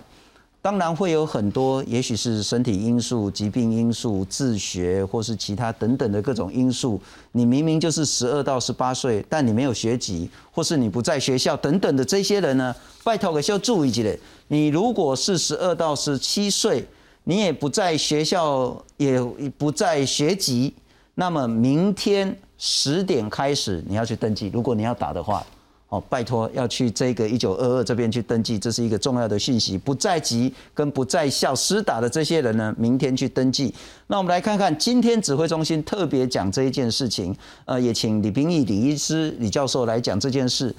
[0.63, 6.97] 当然会有很多，也许是身体因素、疾病因素、自学或是其他等等的各种因素。
[7.33, 12.73] 你明明就是十二到十八岁，但你没有学籍，或是你不在学校等等的这些人呢？
[13.03, 14.17] 拜托个需要注意一点。
[14.47, 16.87] 你如果是十二到十七岁，
[17.25, 19.21] 你也不在学校，也
[19.57, 20.73] 不在学籍，
[21.15, 24.49] 那么明天十点开始你要去登记。
[24.53, 25.45] 如果你要打的话。
[25.93, 29.77] 哦，拜托要去这个一九二二这边去登记，这是一个重要的讯息。
[29.77, 33.71] 不在籍跟不在校施打的这些人呢，明天去登记。
[34.07, 40.75] 那我们来看看今天指挥中心特别讲这一件事情，呃，也请李冰义李医师李教授来讲这件事。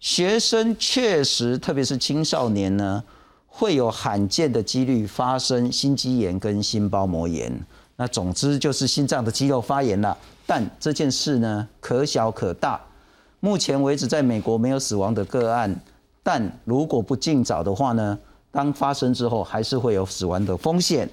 [0.00, 3.04] 学生确实，特别是青少年呢，
[3.46, 7.52] 会有罕见的几率发生心肌炎跟心包膜炎。
[7.96, 10.16] 那总之就是心脏的肌肉发炎了。
[10.46, 12.80] 但这件事呢，可小可大。
[13.46, 15.72] 目前为止，在美国没有死亡的个案，
[16.20, 18.18] 但如果不尽早的话呢，
[18.50, 21.08] 当发生之后，还是会有死亡的风险。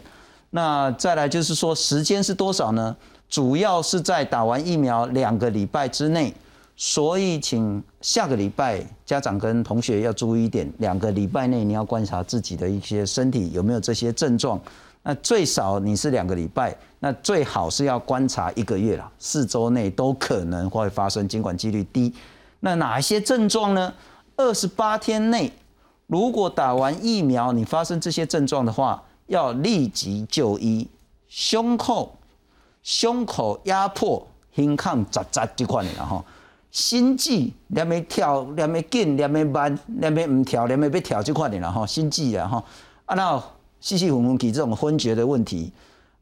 [0.50, 2.96] 那再来就是说，时间是多少呢？
[3.30, 6.34] 主要是在打完疫苗两个礼拜之内。
[6.76, 14.60] 所以，请下个礼拜家长跟同学要注意一点，两个礼拜内你要观察自己的一些身体有没有这些症状。
[15.06, 22.14] 那最少你是两个礼拜，那最好是要观察一个月了，四周内都可能会发生，尽管几率低。
[22.62, 23.94] 那哪些症状呢？
[24.38, 25.52] 二十八天内，
[26.08, 30.88] 如果打完疫苗你发生这些症状的话，要立即就医。
[31.28, 32.16] 胸口、
[32.82, 36.24] 胸口压迫、心抗扎扎这块的，然后
[36.72, 42.64] 心悸、两边跳、两边紧、两边慢、两边唔跳、连没被跳这块的，然后心悸然后
[43.06, 43.44] 啊那。
[43.84, 45.70] 细细混混体这种昏厥的问题，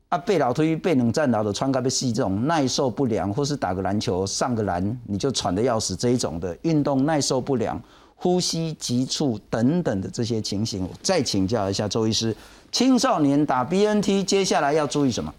[0.10, 7.80] 啊，被老推被冷战老的穿高被细这种耐受不良，或是打个篮球上个篮你就喘得要死这一种的运动耐受不良、
[8.16, 12.36] 呼吸急促等等的这些情形，我再请教一下周医师，
[12.72, 15.32] 青少年打 BNT 接下来要注意什么？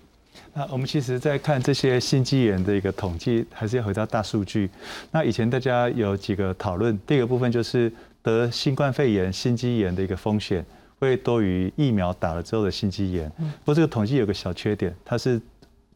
[0.55, 4.71] 那我们其实在看这些心肌炎的一个统计，还是要回到大数据。
[5.11, 10.65] 那以前大家有几个讨论，第一个部分就是得新冠肺炎、心肌炎的一个风险。
[11.03, 13.29] 会多于疫苗打了之后的心肌炎。
[13.65, 15.41] 不过这个统计有个小缺点，它是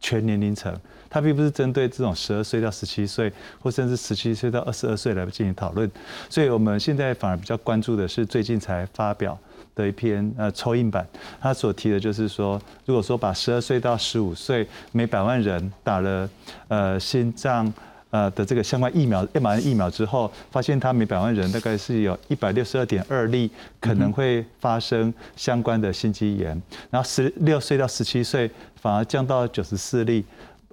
[0.00, 0.76] 全年龄层，
[1.08, 5.88] 它并不是针对这种十二岁到十七岁，或甚至十七岁到二十二岁来进行讨论。
[6.28, 9.38] 所以我们现在反而比较关注的是最近才发表
[9.76, 11.06] 的一篇呃抽印版，
[11.40, 16.28] 它所提的就是说，如果说把十二岁到十五岁每百万人打了
[16.66, 17.72] 呃心脏。
[18.16, 26.50] 呃的这个相关疫苗，mRNA 疫苗之后，发现它每百万人大概是有一百六十二点二例可能会发生相关的心肌炎，
[26.90, 28.50] 然后十六岁到十七岁
[28.80, 30.24] 反而降到九十四例，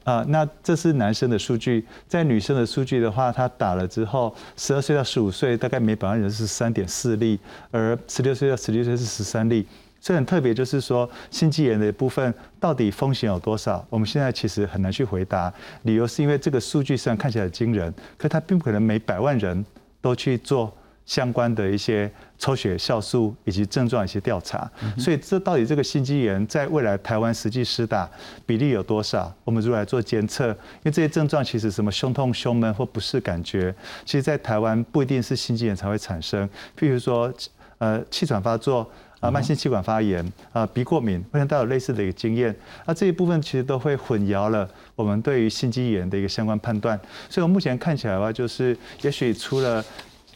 [0.05, 7.37] 啊，那这是男生的数据，在女生的数据的话，他打了之后，十二岁到十五岁大概每百万人是三点四例，
[7.71, 9.65] 而十六岁到十六岁是十三例。
[10.03, 13.83] 这很特别，就是说心肌炎的部分到底风险有多少？
[13.89, 15.51] 我们现在其实很难去回答。
[15.83, 19.65] 理由是因为这个数据虽然看起来惊人，可它并不可能每百万人
[20.01, 24.69] 都去做相关的一些抽血酵素以及症状一些调查。
[24.97, 28.09] 所以这到底这个心肌炎在未来台湾实际施打
[28.45, 29.33] 比例有多少？
[29.45, 30.49] 我们如何来做监测？
[30.49, 36.45] 因为这些症状其实什么胸痛、胸闷或不适感觉，其实在台湾不一定是心肌炎才会产生。
[36.77, 37.33] 譬如说，
[37.77, 38.91] 呃，气喘发作。
[39.23, 42.53] 啊，慢性气管发炎啊，鼻过敏，目前都有类似的一个经验。
[42.85, 46.99] 那这一部分其实都会混淆了我们对于心肌炎的一个相关判断。
[47.29, 49.81] 所以，我目前看起来的话，就是也许除了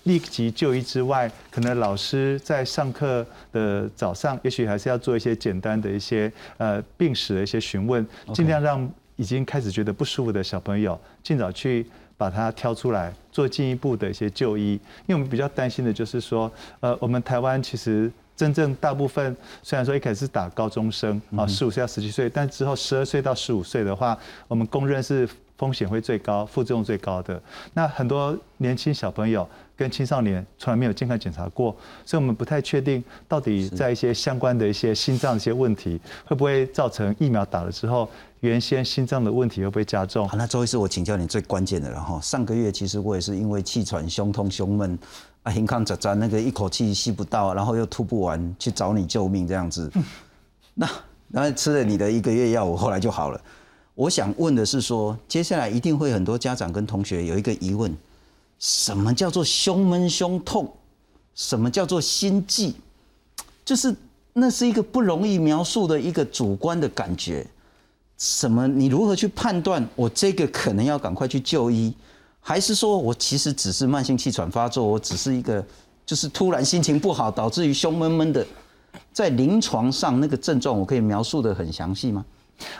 [0.03, 14.79] 立即就医之外，可能老师在上课的早上，也许还是要做一些简单的一些呃病史的一些询问，尽量让已经开始觉得不舒服的小朋友尽早去把它挑出来做进一步的一些就医。
[15.07, 25.27] 因为我们比较担心的就是说，呃，我们台湾其实真正大部分虽然说一开始是打高中生啊，十五岁到十七岁，但之后十二岁到十五岁的话，我们公认是。
[25.57, 27.41] 风险会最高，副作用最高的。
[27.73, 38.07] 那很多年轻小朋友跟青少年从来没有健康检查过，所以我们不太确定到底在一些相关的一些心脏一些问题，会不会造成疫苗打了之后，
[38.41, 40.29] 原先心脏的问题会不会加重？
[40.29, 42.21] 好，那周医师，我请教你最关键的了哈。
[42.21, 44.95] 上个月其实我也是因为气喘、胸痛、胸闷
[45.47, 49.89] 啊，胸康扎扎那个一口气吸不到，然后又吐不完，去找你救命这样子。
[50.73, 50.85] 那
[51.31, 53.41] 然后吃了你的一个月药，我后来就好了。
[53.95, 57.95] 我想问的是，说接下来一定会很多家长跟同学有一个疑问：
[58.59, 60.69] 什么叫做胸闷胸痛？
[61.33, 62.75] 什么叫做心悸？
[63.63, 63.95] 就是
[64.33, 67.47] 那是一个不容易描述的一个主观的感觉。
[68.17, 68.67] 什么？
[68.67, 71.95] 你如何去判断我这个可能要赶快去就医，
[72.47, 75.61] 还是说我其实只是慢性气喘发作，我只是一个
[76.05, 78.47] 就是突然心情不好导致于胸闷闷的？
[79.11, 82.23] 在临床上那个症状，我可以描述的很详细吗？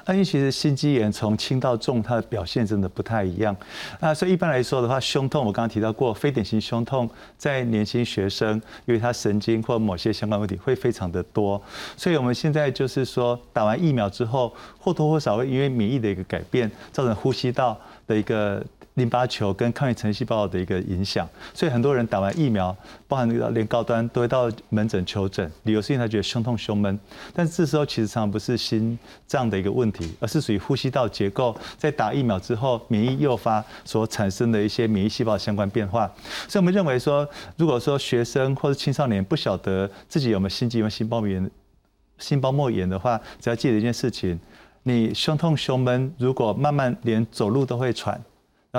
[0.05, 3.53] 啊因为其实心肌炎从轻到重，它的表现真的不太一样。
[3.99, 8.53] 啊，所以一般来说的话，胸痛我刚刚提到过，非典型胸痛在年轻学生，
[8.85, 11.61] 因为他神经或某些相关问题会非常的多。
[11.97, 17.77] 所以我们现在就是说，打完疫苗之后，或多或少会因为免疫的一个改变，造成呼吸道
[18.07, 18.63] 的一个。
[18.97, 22.75] 淋巴球跟抗原成细胞的一个影响，所以很多人打完疫苗，
[23.07, 26.99] 包含连高端都会到门诊求诊，理由是因为他觉得胸痛胸闷，
[27.31, 36.11] 但是这时候其实常常不是心脏的一个问题，而是属于呼吸道结构在打疫苗之后免疫诱发所产生的一些免疫细胞相关变化。
[36.47, 41.47] 所以我们认为说，如果说学生或者青少年不晓得自己有没有心肌炎、心包炎、
[42.17, 44.39] 心包膜炎的话，只要记得一件事情：
[44.81, 48.19] 你胸痛胸闷，如果慢慢连走路都会喘。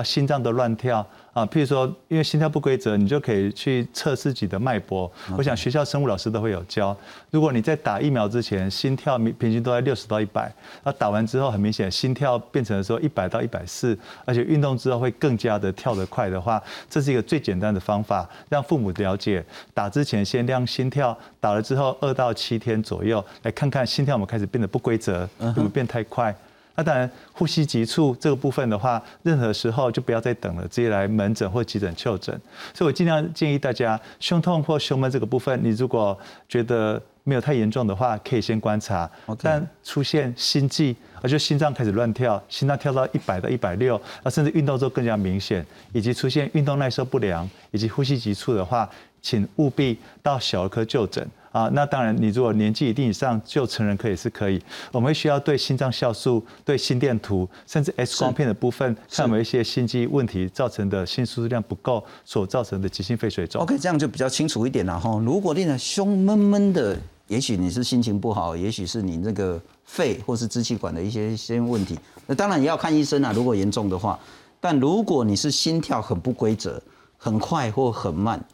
[0.02, 1.44] 心脏都乱跳啊！
[1.46, 5.10] 譬如说，因为心跳不规则，你就可以去测自己的脉搏。
[5.36, 6.96] 我想学校生物老师都会有教。
[7.30, 10.52] 如果你在打疫苗之前，心跳平均都在六十到一百，
[10.84, 19.44] 那打完之后很明显心跳变成说一百到一百四，而且运动之后会更加的跳得快的话，这是一个最简单的方法，让父母了解。
[19.72, 26.34] 打之前先量心跳，打了之后二到七天左右来看看心跳有没有开始变得不规则，有没有变太快。
[26.78, 32.40] 那当然，呼吸急促这个部分的话，任何时候就不要再等了，直接来门诊或急诊就诊。
[32.72, 36.16] 所以我尽量建议大家，胸痛或胸闷这个部分，你如果
[36.48, 39.10] 觉得没有太严重的话，可以先观察。
[39.42, 48.88] 但出现心悸，而且心脏开始乱跳，心脏跳到一百到一百六，那甚至运动之后更加明显，以及出现运动耐受不良以及呼吸急促的话，
[49.20, 51.28] 请务必到小儿科就诊。
[51.50, 54.62] 啊，那当然，你如果年纪一定以上，就成人可以是可以。
[54.92, 63.62] 我们需要对心脏酵素、对心电图，甚至 X 光片的部分，看有没有一些心肌问题造成的心输出量不够所造成的急性肺水肿。
[63.62, 65.20] OK，这样就比较清楚一点了哈。
[65.24, 71.98] 如果令人胸闷闷的，也许你是心情不好，也许是你那个肺或是支气管的一些些问题。
[72.26, 74.18] 那当然也要看医生啊，如果严重的话。
[74.60, 76.82] 但如果你是心跳很不规则、
[77.16, 78.44] 很快或很慢。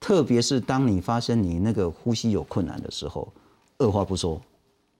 [0.00, 3.26] 特别是当你发生你那个呼吸有困难的时候，
[3.78, 4.40] 二话不说，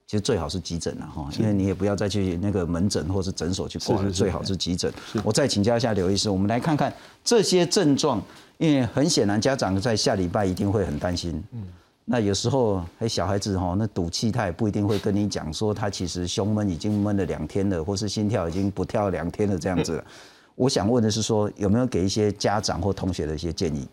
[0.06, 4.92] 其实最好是急诊了哈，因为你也不要再去那个门诊或是诊所去挂了，最好是急诊。
[5.22, 8.20] 我再请教一下刘医师，我们来看看这些症状，
[8.56, 11.42] 因为很显然家长在下礼拜一定会很担心。
[11.52, 11.62] 嗯，
[12.04, 20.02] 那有时候还小孩子哈，那赌气他也不一定会跟你讲说他其实胸闷已经闷了两天了，或是心跳已经不跳两天了这样子。
[20.56, 23.87] 我想问的是说有没有给一些家长或同学的一些建议？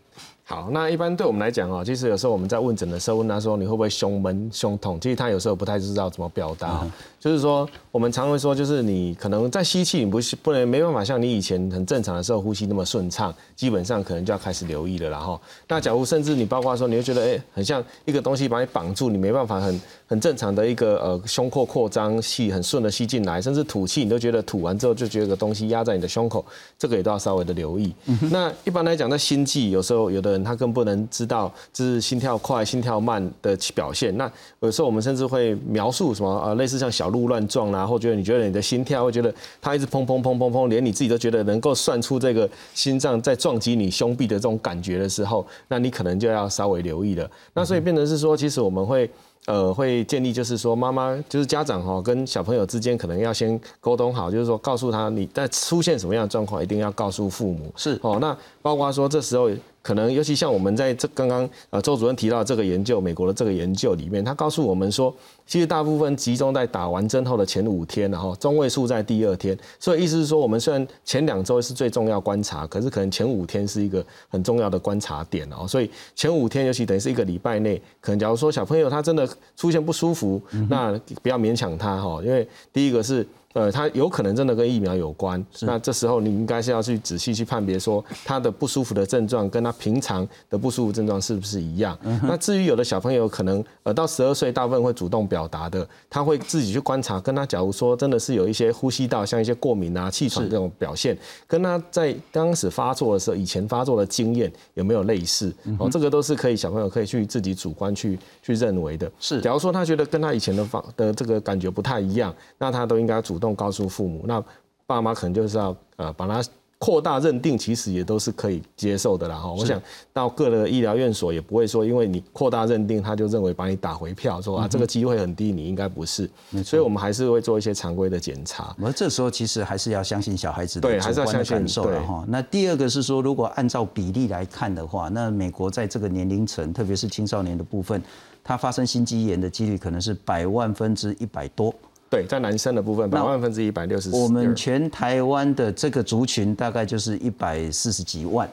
[0.48, 6.86] 好，那一般对我们来讲哦，其实有时候我们在问诊的时候问他说你会不会胸闷、胸痛，其实他有时候不太知道怎么表达。
[7.20, 15.10] 就是说，我们常会说，就是你可能在吸气，你不是不能没办法像你以前很正常的时候呼吸那么顺畅，基本上可能就要开始留意了。
[15.10, 26.46] 然后，那假如甚至你包括说，你会觉得哎，很像一个东西把你绑住，你没办法很很正常的一个呃胸廓扩张，气很顺的吸进来，甚至吐气你都觉得吐完之后就觉得个东西压在你的胸口，
[26.78, 27.92] 这个也都要稍微的留意。
[28.30, 34.16] 那一般来讲，在心悸有时候有的人他更不能知道这是心跳快、心跳慢的表现。
[34.16, 37.06] 那有时候我们甚至会描述什么呃类似像小。
[37.16, 47.30] 鹿乱撞啦，或觉得你觉得你的心跳，会觉得它一直砰砰砰砰砰，连你自己都觉得能够算出这个心脏在撞击你胸壁的这种感觉的时候，那你可能就要稍微留意了。
[47.54, 49.10] 那所以变成是说，其实我们会
[49.46, 57.72] 呃会建议，就是说妈妈就是家长哈，跟小朋友之间可能要先沟通好，就是说告诉他你在出现什么样的状况，一定要告诉父母。
[57.78, 59.50] 是哦，那包括说这时候。
[59.86, 65.16] 可能尤其像我们在这刚刚呃周主任提到这个研究，美国的这个研究里面，他告诉我们说，
[65.46, 69.56] 其实大部分集中在打完针后的前五天，然后中位数在第二天。
[69.80, 75.68] 所以意思是说，我们虽然前两周是最重要观察，可是可能前五天是一个很重要的观察点哦。
[75.68, 83.24] 所以前五天，尤其等于是一个礼拜内，可能假如说小朋友他真的出现不舒服，那不要勉强他哈，因为第一个是。
[83.56, 91.98] 呃，他有可能真的跟疫苗有关，那这时候你应该是要去仔细去判别，说他的不舒服的症状跟他平常的不舒服症状是不是一样。
[92.24, 105.56] 那至于有的小朋友可能呃到十二岁，大部分会主动表达的，他会自己去观察，跟他假如说真的是有一些呼吸道像一些过敏啊、气喘这种表现，跟他在刚开始发作的时候，以前发作的经验有没有类似？
[105.80, 109.10] 哦，这个都是可以小朋友可以去自己主观去去认为的。
[109.18, 113.45] 是，假如说他觉得跟他以前的方的这个感觉不太一样，那他都应该主动。
[113.54, 114.44] 告诉父母，那
[114.88, 116.42] 爸妈可能就是要呃把它
[116.78, 119.52] 扩大认定，其实也都是可以接受的啦哈。
[119.52, 119.82] 我想
[120.12, 126.30] 到各的医疗院所也不会说，因为你扩大认定，他就认为把你打回票，说啊这个机会很低，你应该不是。
[126.64, 128.76] 所以我们还是会做一些常规的检查。
[128.84, 132.26] 而这时候其实还是要相信小孩子的主观感受了哈。
[132.28, 138.00] 那第二个是说，如果按照比例来看的话，那美国在这个年龄层，特别是青少年的部分，
[138.44, 141.74] 它发生心肌炎的几率可能是百万分之一百多。
[142.08, 144.10] 对，在男生的部分，百万分之一百六十。
[144.12, 148.50] 我们全台湾的这个族群大概就是一百四十几万，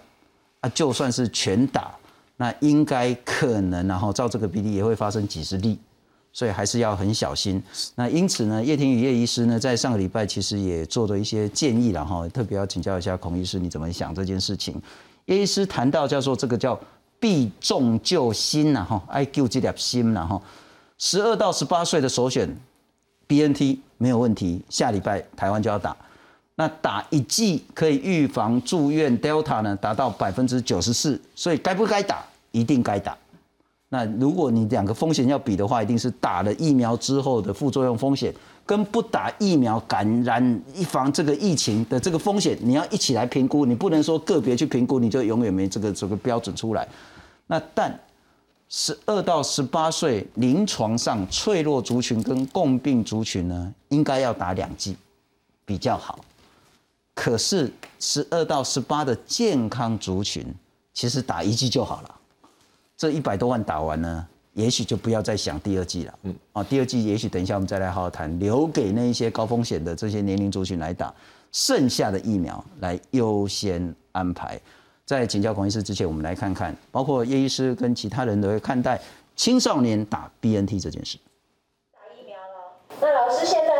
[0.60, 1.94] 啊，就算是全打，
[2.38, 5.78] 那应该可能，然后照这个比例也会发生几十例，
[6.32, 7.62] 所以还是要很小心。
[7.94, 14.80] 那因此呢，叶庭宇叶医师呢，在上个礼拜其实也做了一些建议了哈，特别要请教一下孔医师，你怎么想这件事情？
[15.26, 16.76] 叶医师谈到叫做这个叫
[17.20, 20.42] 避重就轻呐哈，爱救这点心呐哈，
[20.98, 22.48] 十二到十八岁的首选。
[23.32, 25.96] B N T 没有问题，下礼拜台湾就要打。
[26.54, 32.22] 那打一剂可以预防住院 Delta 呢，达到百分之九十四，所以该不该打？
[32.50, 33.16] 一定该打。
[33.88, 38.30] 那如果你两个风险要比的话，一定是打了疫苗之后的副作用风险，
[38.66, 46.86] 跟不打疫苗感染预防这个疫情的这个风险，你要一起来评估，你不能说个别去评估，你就永远没这个这个标准出来。
[47.46, 47.98] 那但。
[48.74, 54.96] 十二到十八岁临床上脆弱族群跟共病族群呢，应该要打两剂
[55.66, 56.18] 比较好。
[57.14, 57.70] 可是
[58.00, 60.42] 十二到十八的健康族群，
[60.94, 62.14] 其实打一剂就好了。
[62.96, 66.18] 这一百多万打完呢，也许就不要再想第二剂了。
[66.22, 71.12] 嗯，啊，第二剂也许等一下我们再来好好谈，留给那一些高风险的这些年龄族群来打，
[71.52, 74.58] 剩下的疫苗来优先安排。
[75.04, 79.00] 在请教孔医师之前，我们来看看，包括叶医师跟其他人都会看待
[79.34, 81.18] 青少年打 BNT 这件事。
[81.92, 83.71] 打疫苗了，那老师现在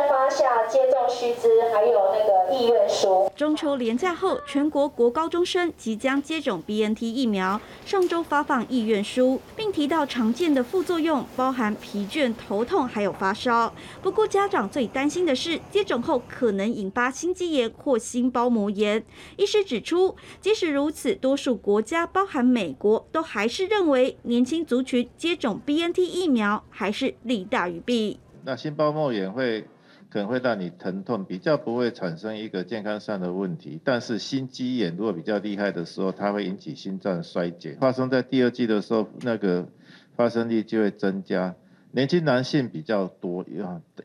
[1.13, 3.31] 须知，还有那个意愿书。
[3.35, 7.59] 中秋连假后，全国国高中生即将接种 BNT 疫苗。
[7.85, 13.73] 上周发放意愿书，并提到常见的副作用包含疲倦、头痛，还有发烧。
[14.01, 19.03] 不过家长最担心的是接种后可能引发心肌炎或心包膜炎。
[19.37, 28.19] 医师指出，即使如此，多数国家，包含美国，都还是认为年轻族群接种 BNT 疫苗还是利大于弊。
[28.45, 29.65] 那心包膜炎会？
[30.13, 33.81] 可能会让你疼痛，比较不会产生一个健康上的问题。
[33.83, 39.67] 但是心肌炎如果比较厉害的时候，它会引起心脏衰竭，发生在第二季的时候，那个
[40.15, 41.55] 发生率就会增加。
[41.89, 43.43] 年轻男性比较多，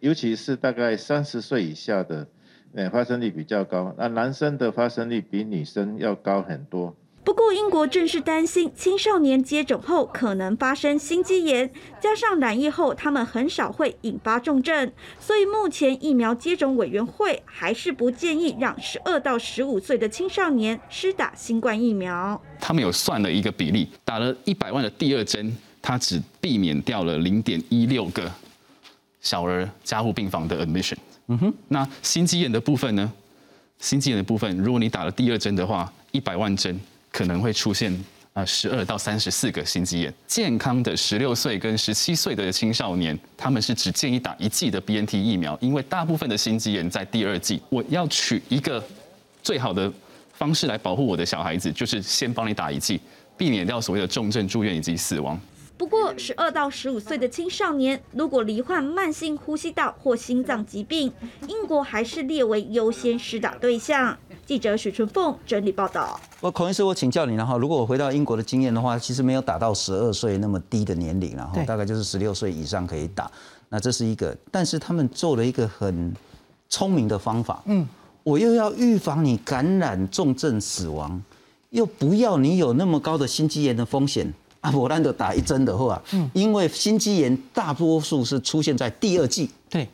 [0.00, 2.26] 尤其是大概三十岁以下的，
[2.72, 3.94] 呃，发生率比较高。
[3.98, 6.96] 那男生的发生率比女生要高很多。
[7.28, 11.70] 不过，英国正是担心青少年接种后可能发生心肌炎，
[12.00, 22.40] 加上染疫后他们很少会引发重症，所以目前疫苗接种委员会还是不建议让十二到十五岁的青少年施打新冠疫苗。
[22.58, 28.32] 他们有算了一个比例，打了一百万的第二针，它只避免掉了零点一六个
[29.20, 30.96] 小儿加护病房的 admission。
[31.26, 33.12] 嗯哼，那心肌炎的部分呢？
[33.80, 36.80] 心肌炎的部分，如果你打了第二针的话，一百万针。
[37.18, 37.92] 可能会出现
[38.32, 40.14] 啊十二到三十四个心肌炎。
[40.28, 47.60] 健康的十六岁跟十七岁的青少年，他们是只建议打一剂的 BNT 疫苗，因为大部分的心肌炎在第二剂。
[47.70, 48.80] 我要取一个
[49.42, 49.92] 最好的
[50.32, 53.00] 方式来保护我的小孩子，就是先帮你打一剂，
[53.36, 55.36] 避免掉所谓的重症住院以及死亡。
[55.76, 61.12] 不过，十二到十五岁的青少年如果罹患慢性呼吸道或心脏疾病，
[61.48, 64.16] 英国还是列为优先施打对象。
[64.48, 66.18] 记者许春凤整理报道。
[66.40, 67.58] 我孔医师，我请教你了哈。
[67.58, 73.30] 如果我回到英国的经验的话，其实没有打到十二岁那么低的年龄，然后大概就是十六岁以上可以打。
[73.68, 76.14] 那这是一个，但是他们做了一个很
[76.70, 77.62] 聪明的方法。
[77.66, 77.86] 嗯，
[78.22, 81.22] 我又要预防你感染重症死亡。
[81.68, 84.32] 又不要你有那么高的心肌炎的风险。
[84.60, 89.86] 啊，我兰德打一针的话，嗯，因为心肌炎大多数是出现在第二季，对，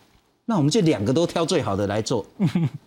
[0.44, 2.24] 那我们就两个都挑最好的来做。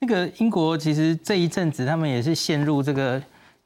[0.00, 3.22] 那个英国其实这一阵子他们也是陷入这个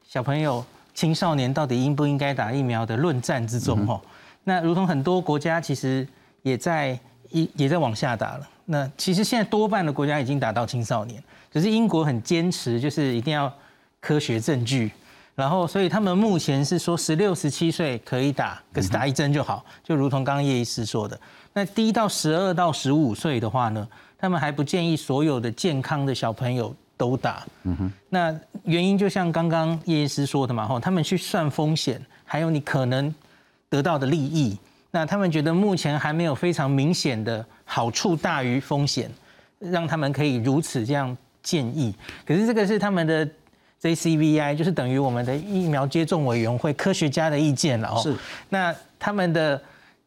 [0.07, 0.63] 小朋友、
[0.93, 3.99] 青少年到底应不应该打疫苗的论战之中哦。
[4.43, 6.07] 那如同很多国家其实
[6.43, 6.99] 也在
[7.31, 8.47] 一也在往下打了。
[8.65, 11.23] 那其实现在多半的国家已经打到青少年，
[11.53, 13.51] 可是英国很坚持，就是一定要
[13.99, 14.91] 科学证据。
[15.35, 21.19] 然后，所以他们目前是说十六、十七岁可以打，可是打一针就好，就如同刚刚叶医师说的。
[21.53, 23.85] 那低到十二到十五岁的话呢，
[24.17, 27.45] 他们还不建议所有的健康的小朋友都打。
[27.63, 27.91] 嗯哼。
[28.09, 33.13] 那原因就像刚刚叶医师说的嘛，吼，他们去算风险，还有你可能
[33.69, 34.57] 得到的利益。
[34.91, 39.11] 那他们觉得目前还没有非常明显的好处大于风险，
[39.59, 41.93] 让他们可以如此这样建议。
[42.25, 43.27] 可是这个是他们的。
[43.81, 47.99] JCVI 就是等于我们的疫苗接种委员会科学家的意见了哦。
[48.01, 48.15] 是。
[48.49, 49.61] 那他们的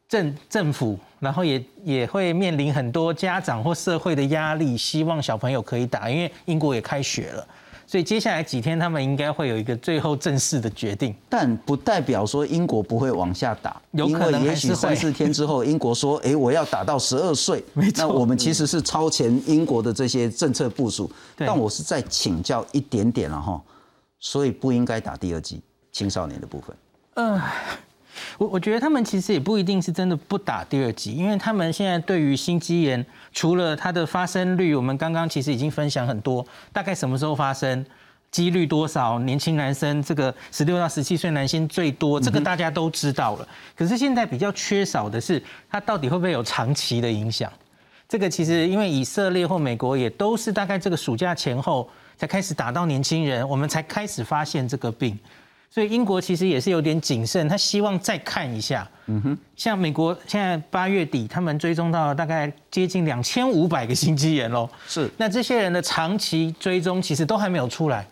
[0.08, 7.46] 政政府，然后也也会面临很多家长或社会的压力，希望小朋友可以打，因为英国也开学了，
[7.86, 11.14] 所以接下来几天他们应该会有一个最后正式的决定。
[11.28, 18.06] 但不代表说英国不会往下打，有可能也许三四天之后，英国说：“哎，我要打到十二岁。”没错。
[18.06, 21.10] 那我们其实是超前英国的这些政策部署。
[21.36, 23.62] 但我是在请教一点点了哈。
[24.20, 25.60] 所以不应该打第二剂
[25.92, 26.76] 青少年的部分。
[27.14, 27.40] 呃，
[28.38, 37.84] 我我觉得他们其实也不一定是真的不打第二剂，因为他们现在对于心肌炎，除了它的发生率，我们刚刚其实已经分享很多，大概什么时候发生，
[38.30, 43.48] 几率多少，年轻男生这个十六到十七岁男性最多，这个大家都知道了。
[43.76, 47.52] 可是现在比较缺少的是，它到底会不会有长期的影响？
[48.08, 51.88] 这个其实因为以色列或美国也都是大概这个暑假前后。
[52.20, 55.16] 才开始打到年轻人，我们才开始发现这个病，
[55.70, 58.88] 所以英国其实也是有点谨慎，他希望再看一下。
[59.06, 64.68] 嗯哼，像美国现在八月底，他们追踪到大概接近两千五百个心肌炎喽。
[64.86, 68.06] 是，那这些人的长期追踪其实都还没有出来，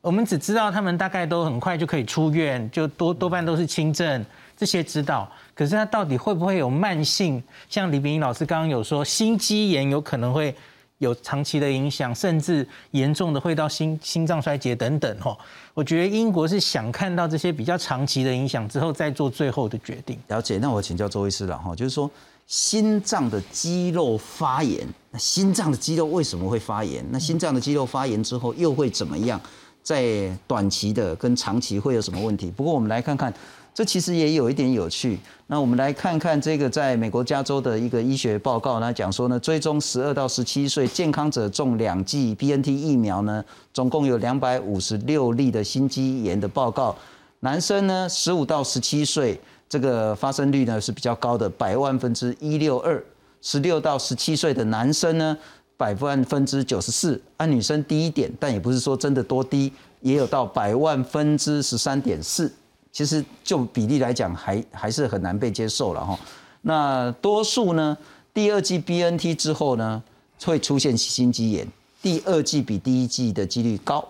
[0.00, 4.24] 我们只知道他们大概都很快就可以出院，就多多半都是轻症，
[4.56, 5.30] 这些知道。
[5.54, 7.42] 可是他到底会不会有慢性？
[7.68, 10.54] 像李炳英老师刚刚有说，心肌炎有可能会。
[11.02, 15.36] 有长期的影响，甚至严重的会到心心脏衰竭等等哈。
[15.74, 20.16] 我觉得英国是想看到这些比较长期的影响之后，再做最后的决定。
[20.28, 22.08] 了解，那我请教周医师了哈，就是说
[22.46, 27.04] 心脏的肌肉发炎，那心脏的肌肉为什么会发炎？
[27.10, 29.40] 那心脏的肌肉发炎之后又会怎么样？
[29.82, 32.48] 在短期的跟长期会有什么问题？
[32.52, 33.34] 不过我们来看看。
[33.74, 35.18] 这其实也有一点有趣。
[35.46, 46.94] 那我们来看看这个在美国加州的一个医学报告呢，讲说呢，追踪十二到十七岁健康者中两剂 BNT 疫苗呢，总共有两百五十六例的心肌炎的报告。
[47.40, 53.02] 男生呢，十五到十七岁这个发生率呢是比较高的，百万分之一六二。
[53.40, 55.36] 十六到十七岁的男生呢，
[55.76, 57.20] 百万分之九十四。
[57.38, 62.52] 按女生低一点，但也不是说真的多低，也有到百万分之十三点四。
[62.92, 66.18] 其实就比例来讲，还还是很难被接受了哈。
[66.60, 67.96] 那多数呢，
[68.34, 70.02] 第二季 BNT 之后呢，
[70.44, 71.66] 会出现心肌炎。
[72.02, 74.06] 第二季比第一季的几率高，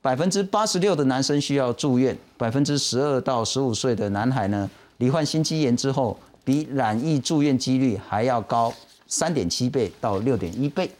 [0.00, 8.72] 百分之八十六的男生需要住院，百分之十二到十五岁的男孩呢，罹患心肌炎之后，比染疫住院几率还要高
[9.06, 10.90] 三点七倍到六点一倍。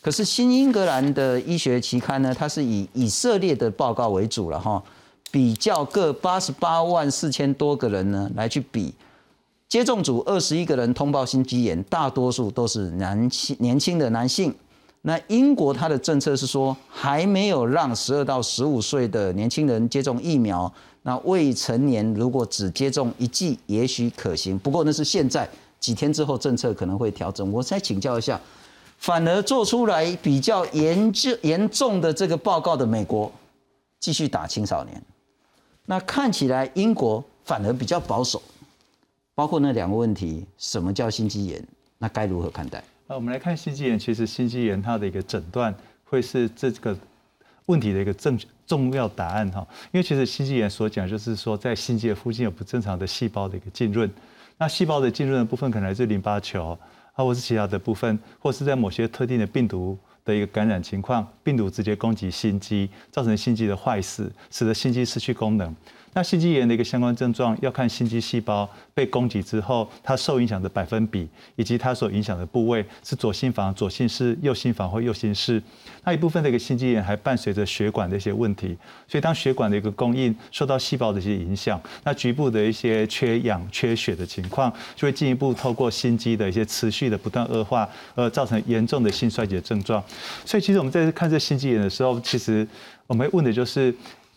[0.00, 4.82] 可是新英格兰的医学期刊呢，它是以以色列的报告为主了哈。
[5.30, 8.94] 比较各八十八万四千多个人呢，来去比
[9.68, 14.54] 接种组二十一个人通报心肌炎，大多数都是男性年轻的男性。
[15.02, 20.72] 那英国它的政策是说，还没有让十二到十五岁的年轻人接种疫苗。
[21.02, 24.58] 那未成年如果只接种一剂，也许可行。
[24.58, 25.48] 不过那是现在
[25.78, 27.52] 几天之后政策可能会调整。
[27.52, 28.40] 我再请教一下，
[28.98, 33.30] 反而做出来比较严重严重的这个报告的美国，
[34.00, 35.00] 继续打青少年。
[35.86, 38.42] 那看起来英国反而比较保守，
[39.36, 41.64] 包括那两个问题，什么叫心肌炎？
[41.98, 42.82] 那该如何看待？
[43.06, 45.74] 那，我们来看心肌炎，其实心肌炎它的一个诊断
[46.04, 46.96] 会是这个
[47.66, 49.66] 问题的一个正重要答案哈。
[49.92, 54.10] 因为其实心肌炎所讲就是说，在心肌的附近有不正常的细胞的一个浸润，
[54.58, 56.76] 那细胞的浸润的部分可能来自淋巴球
[57.12, 59.96] 啊，或是其他的部分，或是在某些特定的病毒。
[60.26, 65.74] 的一个感染情况，病毒直接攻击心肌，造成心肌的坏死，使得心肌失去功能。
[66.16, 75.62] 那心肌炎的一个相关症状要看心肌细胞被攻击之后，它受影响的百分比，以及它所影响的部位是左心房、左心室、右心房或右心室。
[76.04, 78.74] 那一部分的一个心肌炎还伴随着血管的一些问题，
[79.06, 90.02] 所以当血管的一个供应受到细胞的一些影响，那局部的一些缺氧、缺血的情况，就会进一步透过心肌的一些持续的不断恶化，而造成严重的心衰竭症状。
[90.46, 92.66] 所以其实我们在看这心肌炎的时候，其实
[93.06, 93.94] 我们问的就是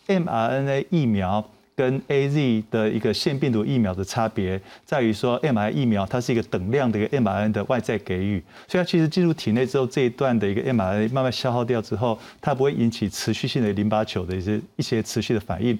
[0.08, 1.42] mRNA 疫苗。
[1.80, 15.80] 跟 A Z 的一个腺病毒疫苗的差别在于说，M R 疫苗它是一个等量的一个 M R N 的外在给予，所以它其实进入体内之后，这一段的一个 M R N 慢慢消耗掉之后，它不会引起持续性的淋巴球的一些一些持续的反应。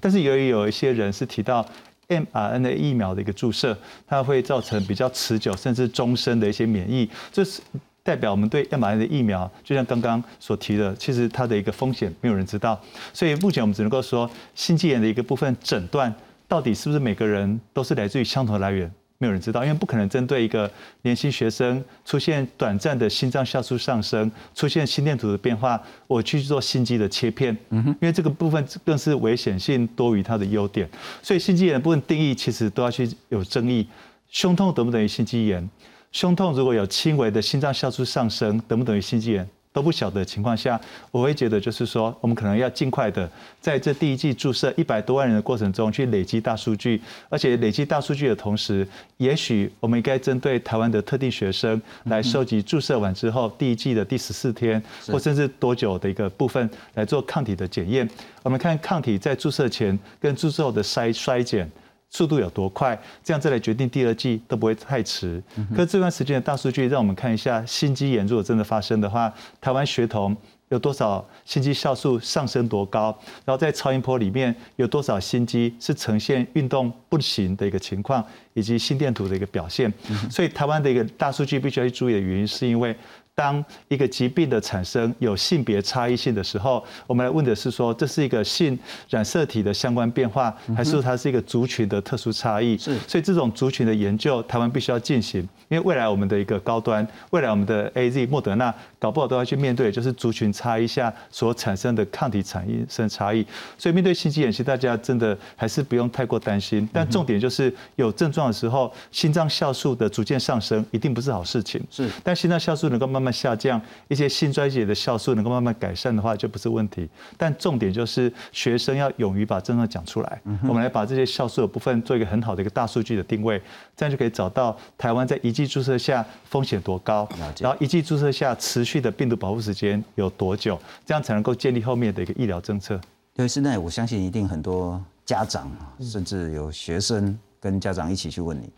[0.00, 1.66] 但是由于有一些人是提到
[2.08, 3.74] M R N A 疫苗的一个注射，
[4.06, 7.62] 它会造成比较持久甚至终身的一些免疫，这是。
[8.02, 12.80] 代表我们对 mRNA 的疫苗，就像刚刚所提的，其实它的一个风险没有人知道，
[13.12, 16.14] 所以目前我们只能够说，心肌炎的一个部分诊断
[16.46, 20.70] 到底是不是每个人都是来自于相同的来源，没有人知道，因为不可能针对一个
[21.02, 30.88] 年轻学生出现短暂的心脏酵素上升，出现心电图的变化，我去做心肌的切片，因为这个部分更是危险性多于它的优点，
[31.22, 33.86] 所以心肌炎的部分定义其实都要去有争议，
[34.30, 35.68] 胸痛等不等于心肌炎？
[36.10, 40.80] 胸痛如果有轻微的心脏酵素上升，等不等于心肌炎都不晓得情况下，
[41.12, 43.30] 我会觉得就是说，我们可能要尽快的
[43.60, 48.88] 在这第一季注射一百多万人的过程中去累积大数据，而且累积大数据的同时，
[49.18, 58.08] 也许我们应该针对台湾的特定学生来收集注射完之后第一季的第十四天或甚至多久的一个部分来做抗体的检验，
[58.42, 61.70] 我们看抗体在注射前跟注射后的衰衰减。
[62.10, 62.98] 速度有多快？
[63.22, 65.42] 这样再来决定第二季都不会太迟。
[65.74, 70.36] 可这段时间的大数据让我们看一下，心肌炎如果真的发生的话，台湾学童
[70.68, 73.16] 有多少心肌酵素上升多高？
[73.44, 79.92] 然后在超音波里面有多少心肌是呈现运动不行的一个情况，以及心电图的一个表现。
[80.30, 82.96] 所以台湾的一个大数据必须要去注意的原因，是因为。
[83.38, 88.76] 当一个疾病的产生有性别差异性的时候，我们来问的是说，这是一个性
[89.08, 92.76] 染色体的相关变化，还是它是一个族群的特殊差异？
[92.76, 103.46] 是，所以这种族群的研究，台湾必须要进行，因为未来我们的一个高端，未来我们的 A Z、莫德纳，搞不好都要去面对，就是族群差异下所产生的抗体产生差异。
[103.78, 106.88] 所以面对心肌炎，其实大家真的还是不用太过担心。
[106.92, 111.80] 但重点就是有症状的时候，心脏酵素的逐渐上升，一定不是好事情。
[111.88, 113.27] 是，但心脏酵素能够慢慢。
[113.32, 117.08] 下降一些心衰竭的酵素能够慢慢改善的话，就不是问题。
[117.36, 120.40] 但重点就是学生要勇于把症状讲出来。
[120.62, 123.60] 我们来把这些酵素的部分做一个很好的一个大数据的定位，
[123.96, 127.28] 这样就可以找到台湾在一剂注射下风险多高，
[127.60, 132.94] 然后一剂注射下持续的病毒保护时间有多久，这样才能够建立后面的一个医疗政策。
[133.36, 135.70] 因为现在我相信一定很多家长
[136.00, 138.68] 甚至有学生跟家长一起去问你，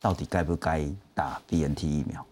[0.00, 0.84] 到底该不该
[1.14, 2.26] 打 BNT 疫苗？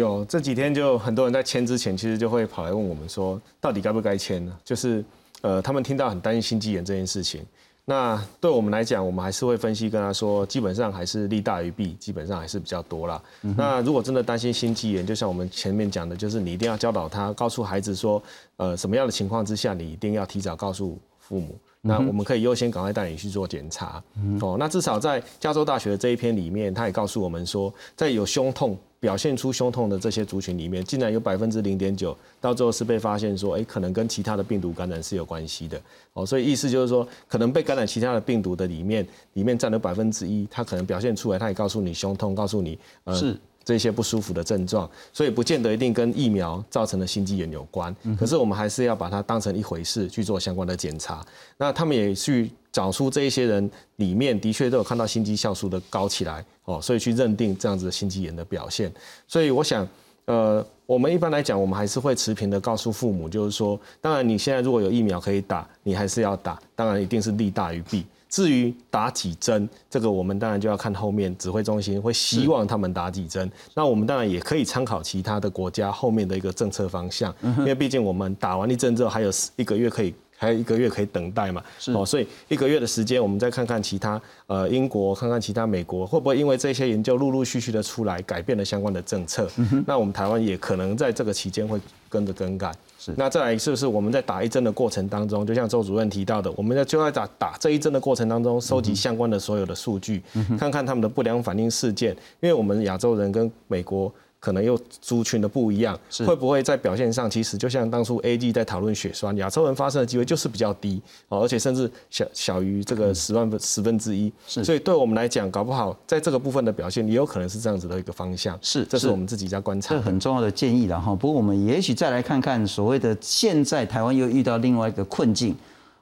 [0.00, 4.56] 有这几天就很多人在签之前，其实就会跑来问我们说，到底该不该签呢？
[4.64, 5.04] 就是，
[5.40, 7.46] 呃，他们听到很担心心肌炎这件事情。
[7.84, 13.22] 那对我们来讲，我们还是会分析跟他说，基本上还是利大于弊，基本上还是比较多啦。
[13.56, 18.20] 那如果真的担心心肌炎，就像我们前面讲的，就是你一定要教导他，告诉孩子说，
[18.56, 21.56] 呃，什么样的情况之下，你一定要提早告诉父母。
[21.86, 24.02] 那我们可以优先赶快带你去做检查。
[24.40, 28.76] 哦，那至少在加州大学的这一篇里面，他也告诉我们说，在有胸痛。
[29.04, 35.78] 表现出胸痛的这些族群里面，竟然有百分之零点九，到最后是被发现说，哎，可能跟其他的病毒感染是有关系的。
[36.14, 47.94] 哦，所以意思就是说，可能被感染其他的病毒的里面，里面占了百分之一，它可能表现出来，它也告诉你胸痛，告诉你呃是这些不舒服的症状，所以不见得一定跟疫苗造成的心肌炎有关。
[48.18, 51.24] 可是我们还是要把它当成一回事去做相关的检查。
[51.56, 56.44] 那他们也去找出这一些人里面的确都有看到心肌酵素的高起来。
[56.66, 58.90] 哦，所以去认定这样子的心肌炎的表现，
[59.28, 59.86] 所以我想，
[60.24, 68.06] 呃，我们一般来讲，我们还是会持平的告诉父母，就是说，当然你现在如果有疫苗可以打，你还是要打，当然一定是利大于弊。
[68.34, 73.48] 至于打几针，这个我们当然就要看后面指挥中心会希望他们打几针。
[73.74, 80.12] 那我们当然也可以参考其他的国家后面的一个政策方向，因为毕竟我们打完一针之后还有一个月可以。
[80.36, 81.62] 还有一个月可以等待嘛？
[81.94, 89.48] 哦，所以一个月的时间，我们再看看其他呃英国，看看其他美国会不会因为这些研究陆陆续续的出来，改变了相关的政策。
[89.86, 91.80] 那我们台湾也可能在这个期间会
[92.10, 92.74] 跟着更改。
[93.04, 100.22] 是，那再来是不是我们在打一针的过程当中，就像周主任提到的，我们在就在打打这一针的过程当中，收集相关的所有的数据，
[100.58, 104.12] 看看他们的不良反应事件，因为我们亚洲人跟美国。
[104.44, 121.14] 可能又族群的不一样，会不会在表现上，其实就像当初 A G 在讨论血栓，亚洲人发生的机会就是比较低哦，而且甚至小小于这个十万分十分之一，所以对我们来讲，搞不好在这个部分的表现也有可能是这样子的一个方向，是，这是我们自己在观察，这很重要的建议了哈。
[121.14, 125.56] 不过我们也许再来看看所谓的现在台湾又遇到另外一个困境，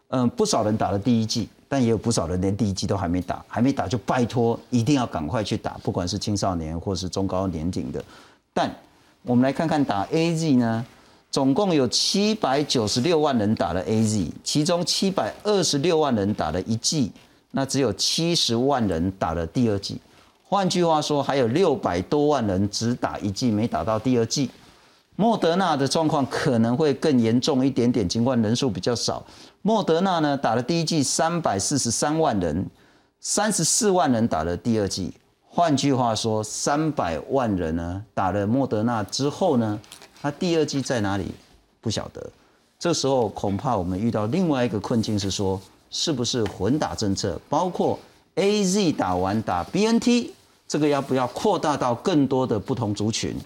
[0.08, 1.48] 嗯，不少人打了第一剂。
[1.72, 8.04] 但也有不少人连第一剂都还没打，还没打就拜托一定要赶快去打，不管是青少年或是中高年龄的。
[8.54, 8.74] 但
[9.22, 10.84] 我们来看看打 A Z 呢，
[11.30, 17.10] 总共有七百九十六万人打了 A Z，其中七百二十六万人打了一剂，
[17.52, 20.00] 那只有七十万人打了第二剂。
[20.44, 24.50] 换句话说，还有六百多万人只打一剂，没打到第二剂。
[25.16, 29.24] 莫德纳的状况可能会更严重一点点，尽管人数比较少。
[29.62, 32.66] 莫德纳呢打了第一剂三百四十三万人，
[33.20, 35.12] 三十四万人打了第二剂。
[35.54, 39.78] 换句话说，三百万人呢打了莫德纳之后呢，
[40.22, 41.26] 他第二剂在哪里
[41.78, 42.26] 不晓得。
[42.78, 47.98] 这时候恐怕我们遇到另外一个困境是说，是不是混打政策，包括
[48.36, 50.32] A Z 打完打 B N T，
[50.66, 53.36] 这个要不要扩大到更多的不同族群？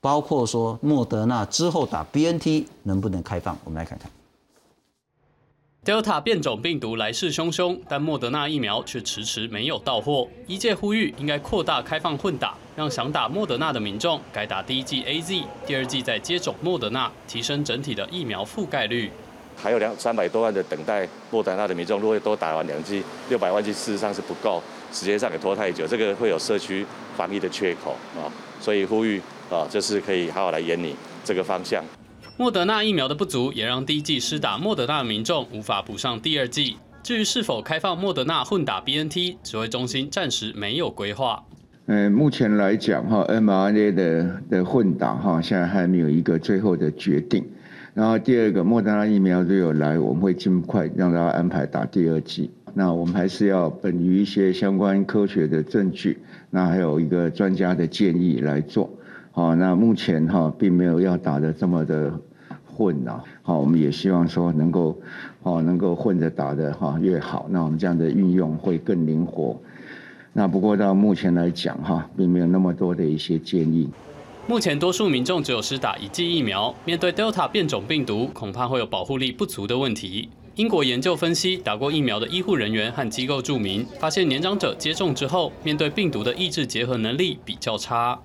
[0.00, 3.58] 包括说莫德纳之后打 B N T 能不能开放？
[3.64, 4.08] 我们来看看。
[5.86, 10.26] Delta 变种病毒来势汹汹，但莫德纳疫苗却迟迟没有到货。
[10.48, 19.12] 一届呼吁应该扩大开放混打，让想打莫德纳的民众改打第一剂 A Z，第二剂再接种莫德纳，提升整体的疫苗覆盖率。
[19.56, 24.60] 还有两三百多万的等待莫德纳的民众，如果都打完两剂，六百万剂事实上是不够，
[24.92, 26.84] 时间上也拖太久，这个会有社区
[27.16, 28.26] 防疫的缺口啊，
[28.60, 29.22] 所以呼吁。
[29.48, 31.80] 啊，就是可以好好来演你这个方向。
[32.38, 36.76] 莫德纳疫苗的不足，也让第一剂施打莫德纳的民众无法补上第二剂。
[37.02, 41.42] 至于是否开放莫德纳混打 BNT，指挥中心暂时没有规划。
[41.86, 47.42] 嗯，目前来讲哈，mRNA 的的混打哈，现在还没有一个最后的决定。
[47.94, 52.50] 然后第二个，莫德纳疫苗如有来，我们会尽快让大家安排打第二剂。
[52.74, 56.18] 那我们还是要本于一些相关科学的证据，
[56.50, 58.90] 那还有一个专家的建议来做。
[59.36, 62.10] 好，那目前哈并没有要打的这么的
[62.64, 63.22] 混啊。
[63.42, 64.98] 好，我们也希望说能够，
[65.42, 67.46] 哦能够混着打的哈越好。
[67.50, 69.60] 那我们这样的运用会更灵活。
[70.32, 73.90] 那不过到目前来讲哈，并没有那么多的一些建议。
[74.46, 80.30] 目前多数民众只有施打一剂疫苗，面对 Delta 变种病毒，恐怕会有保护力不足的问题。
[80.54, 88.18] 英国研究分析，打过疫苗的医护人员和机构住民发现，年长者接种之后，面对病毒的抑制结合能力比较差。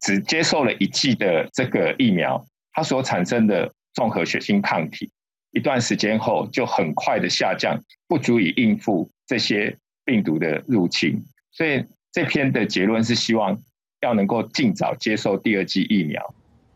[0.00, 5.10] 只接受了一剂的这个疫苗，它所产生的综合血清抗体，
[5.52, 11.22] 一段时间后就很快的下降，不足以应付这些病毒的入侵。
[11.52, 13.58] 所以这篇的结论是希望
[14.00, 16.34] 要能够尽早接受第二剂疫苗。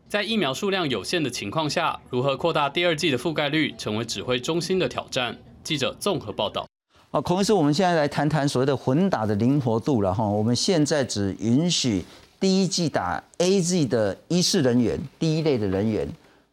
[0.09, 5.37] 在疫苗数量有限的情况下，如何扩大第二剂的覆盖率，成为指挥中心的挑战。
[5.63, 6.67] 记者综合报道。
[7.09, 10.27] 好，孔医师，我们现在来谈谈所谓的混打的灵活度了哈。
[10.27, 12.03] 我们现在只允许。
[12.43, 16.05] 第一季打 A Z 的医事人员，第一类的人员，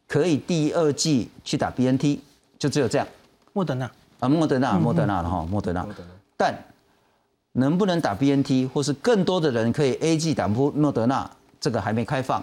[0.07, 2.21] 可以第二季去打 B N T，
[2.57, 3.05] 就只有这样。
[3.51, 5.85] 莫德纳啊，莫德纳，莫德纳的哈，莫德纳。
[6.37, 6.57] 但
[7.51, 11.29] 能不能打 B N T，或是更多的人可以 A G 打莫莫德纳，
[11.59, 12.41] 这个还没开放。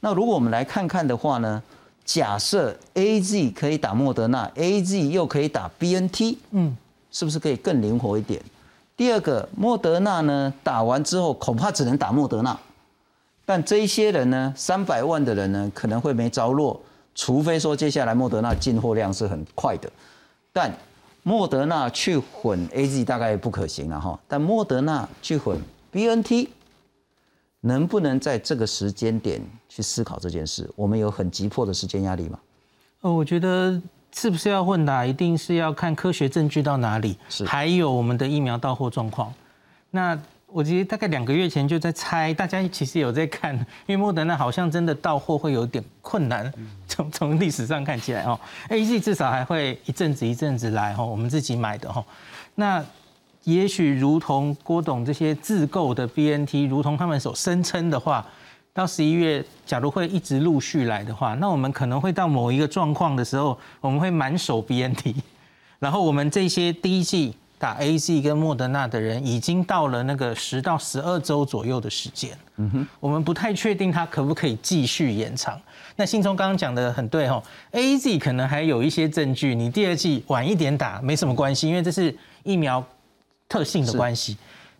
[0.00, 1.62] 那如果我们来看看的话呢，
[2.04, 6.76] 假设 A G 可以打莫德纳，A G 又可以打 B N T，嗯，
[7.12, 8.42] 是不是可以更灵活一点？
[8.96, 12.58] 第二个，莫德纳呢，打完之后恐怕只能打莫德纳。
[13.44, 16.80] 但这一些人呢，三百万的人呢，可能会没着落，
[17.14, 19.90] 除非说接下来莫德纳进货量是很快的。
[20.52, 20.72] 但
[21.22, 24.18] 莫德纳去混 A Z 大概不可行了哈。
[24.28, 25.60] 但莫德纳去混
[25.90, 26.48] B N T，
[27.60, 30.70] 能不能在这个时间点去思考这件事？
[30.76, 32.38] 我们有很急迫的时间压力吗？
[33.02, 33.80] 呃，我觉得
[34.14, 37.16] 是不是要混打，一定是要看科学证据到哪里，
[37.46, 39.32] 还有我们的疫苗到货状况。
[39.90, 40.18] 那
[40.52, 43.54] 我其实大概两个月前就在猜，大家其实有在看，
[43.86, 46.52] 因为莫德纳好像真的到货会有点困难，
[46.88, 48.38] 从从历史上看起来哦
[48.68, 52.04] ，A G 至少还会一阵子一阵子来哦，我们自己买的哦，
[52.56, 52.84] 那
[53.44, 58.26] 也许如同郭董这些自购的 B N T，如同他们所声称的话，
[58.72, 65.14] 到十一月假如会一直陆续来的话，那我们可能会到某一个状况的时候，我们会满手 B N T，
[65.78, 67.36] 然后我们这些第一季。
[67.60, 75.60] 打 A Z 跟莫德纳的人已经到了那个十到十二周左右的时间，嗯哼，我们不太确定它可不可以继续延长。
[75.94, 77.42] 那信聪刚刚讲的很对哦
[77.72, 82.82] ，A Z 可能还有一些证据，你第二季晚一点打没什么关系，因为这是疫苗
[83.46, 84.38] 特性的关系。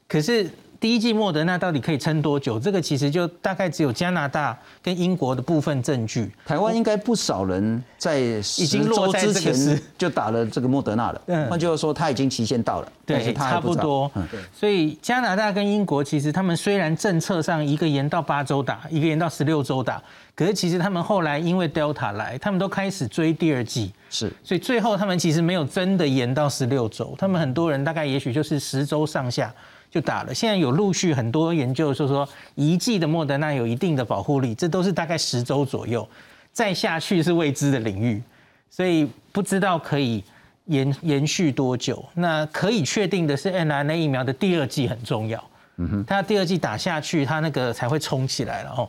[0.08, 0.50] 可是
[0.80, 2.58] 第一季莫德纳到底可以撑多久？
[2.58, 6.32] 这个其实就大概只有加拿大跟英国的部分证据。
[6.46, 11.20] 台湾应该不少人在已经落之前就打了这个莫德纳了。
[11.26, 12.90] 嗯，换句话说，他已经期限到了。
[13.04, 14.10] 对，差不多。
[14.14, 20.02] 嗯，所以加拿大跟英国其实他们虽然政策上一个延到八周打，一个延到十六周打，
[20.34, 23.92] 可是其实他们后来因为 Delta 来，他们都开始追第二季。
[24.08, 29.52] 是，所以最后他们其实没有真的延到十六周，他们很多人大概也许就是十周上下。
[29.90, 36.08] 就打了，现在有陆续很多研究说说一剂的莫德纳有一定的保护力，这都是大概十周左右，
[36.52, 38.22] 再下去是未知的领域，
[38.70, 40.22] 所以不知道可以
[40.66, 42.04] 延延续多久。
[42.14, 45.42] 那可以确定的是，mRNA 疫苗的第二剂很重要，
[45.78, 48.88] 嗯哼，它第二剂打下去，它那个才会冲起来了哦。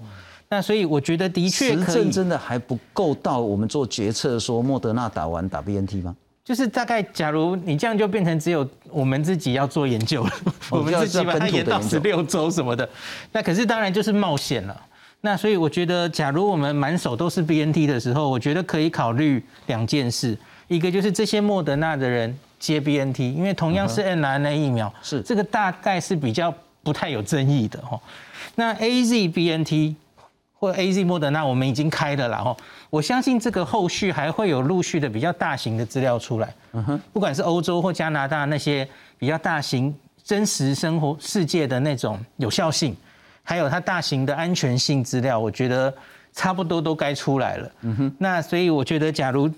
[0.50, 6.16] 那所以我觉得的确可以，真的还不够到我们做决策说莫德纳打完打 BNT 吗？
[6.44, 10.32] 就是大概，假如你这样就变成只有我们自己要做研究了，
[10.72, 12.88] 我们自己把它延到十六周什么的。
[13.32, 14.82] 那可是当然就是冒险了。
[15.22, 20.36] 那所以我觉得，假如我们满手都是 BNT 的时候，我觉得可以考虑两件事。
[20.68, 28.00] 一个就是这些莫德纳的人接 BNT，因为同样是 mRNA 疫苗，是这个大概是比较不太有争议的哈。
[28.56, 29.96] 那 AZ BNT。
[30.62, 32.56] 或 A Z 莫德纳我们已经开了啦吼，
[32.92, 38.88] 我相信这个后续还会有陆续的比较大型的资料出来，嗯哼，不管是欧洲或加拿大那些
[39.18, 39.92] 比较大型
[40.24, 42.96] 真实生活世界的那种有效性，
[43.42, 45.92] 还有它大型的安全性资料，我觉得
[46.32, 49.50] 差不多都该出来了，嗯哼，那所以我觉得假如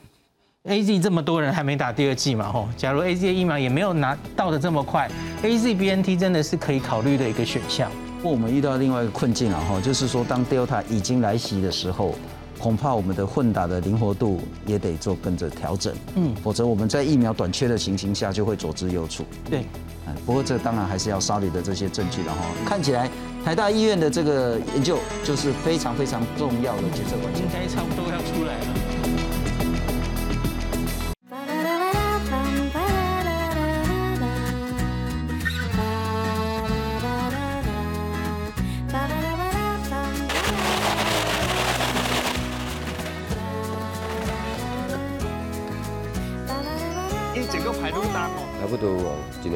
[0.63, 7.91] A Z 这么多人还没打第二剂嘛吼，假如 A Z 的疫苗也没有拿到的这么快，A Z B N T 真的是可以考虑的一个选项。
[8.31, 12.15] 我们遇到另外一个困境啊，哈，就是说当 Delta 已经来袭的时候，
[12.57, 19.23] 恐怕我们的混打的灵活度也得做跟着调整，嗯，否则我们在疫苗短缺的情形下就会左支右绌。
[19.49, 19.65] 对，
[20.07, 22.41] 嗯，不过这当然还是要沙里的这些证据了哈。
[22.65, 23.09] 看起来
[23.43, 28.92] 台大医院的这个研究就是非常非常重要的决策关键，应该差不多要出来了。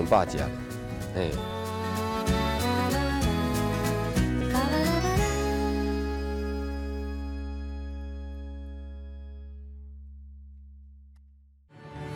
[0.09, 0.37] 哦，一两百只，
[1.15, 1.31] 嘿。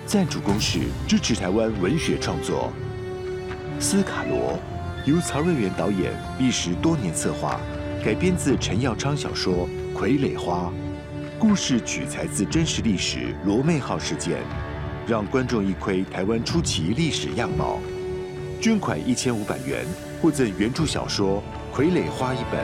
[0.06, 0.78] 赞助公司
[1.08, 2.70] 支持台湾文学创作，
[3.82, 4.60] 《斯卡罗》
[5.10, 7.62] 由曹瑞元导演，历时多年策划，
[8.04, 10.70] 改编自陈耀昌小说《傀儡花》，
[11.40, 14.42] 故事取材自真实历史罗妹号事件。
[15.08, 17.80] 让观众一窥台湾初期历史样貌，
[18.62, 19.86] 捐款一千五百元，
[20.22, 21.42] 获赠原著小说
[21.76, 22.62] 《傀儡花》一本。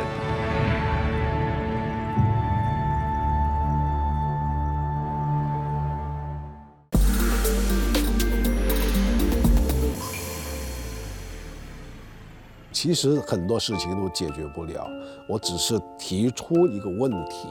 [12.71, 14.87] 其实很多事情都解决不了，
[15.27, 17.49] 我只是提出一个问题，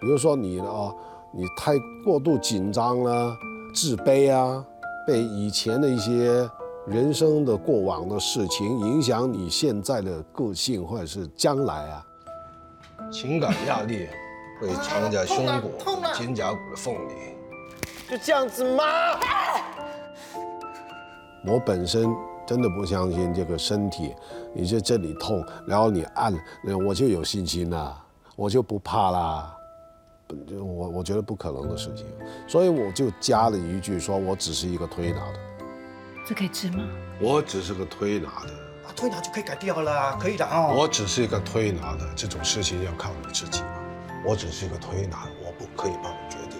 [0.00, 0.94] 比如说你啊，
[1.32, 3.36] 你太过度紧张了。
[3.74, 4.64] 自卑啊，
[5.04, 6.48] 被以前的一些
[6.86, 12.06] 人生的过往的事情影响你现在的个性，或者是将来啊，
[13.10, 14.06] 情感压力
[14.60, 15.72] 会藏在胸骨、
[16.14, 17.34] 肩胛骨的缝里。
[18.08, 18.84] 就这样子吗？
[21.44, 22.08] 我本身
[22.46, 24.14] 真的不相信这个身体，
[24.54, 26.32] 你在这里痛，然后你按，
[26.86, 28.00] 我就有信心了，
[28.36, 29.56] 我就不怕啦。
[30.58, 32.06] 我我觉得不可能的事情，
[32.46, 35.38] 所以我就加了一句，说我只是一个推拿的。
[36.26, 36.88] 这可以治吗？
[37.20, 38.50] 我只是个推拿的。
[38.86, 40.74] 啊，推拿就可以改掉了，可以的哦。
[40.78, 43.80] 我只是一个推拿的，这种事情要靠你自己嘛。
[44.26, 46.58] 我只是一个推拿，我不可以帮你决定。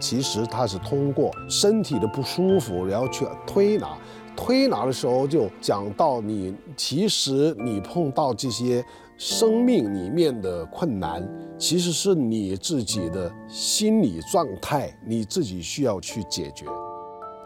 [0.00, 3.96] 其实他是通过身体的不舒服，然后去推拿。
[4.36, 8.84] 推拿的时候就讲到你，其实你碰到这些。
[9.18, 16.64] 生命里面的困难其实是你自己的心理状态你自己需要去解决。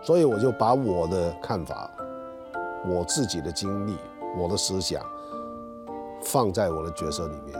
[0.04, 1.90] 所以我就把我的看法
[2.86, 3.96] 我自己的经历
[4.36, 5.02] 我的思想
[6.20, 7.58] 放在我的角色里面。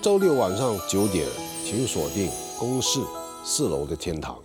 [0.00, 1.26] 周六晚上九点
[1.64, 3.00] 请锁定公示
[3.44, 4.36] 四楼的天堂。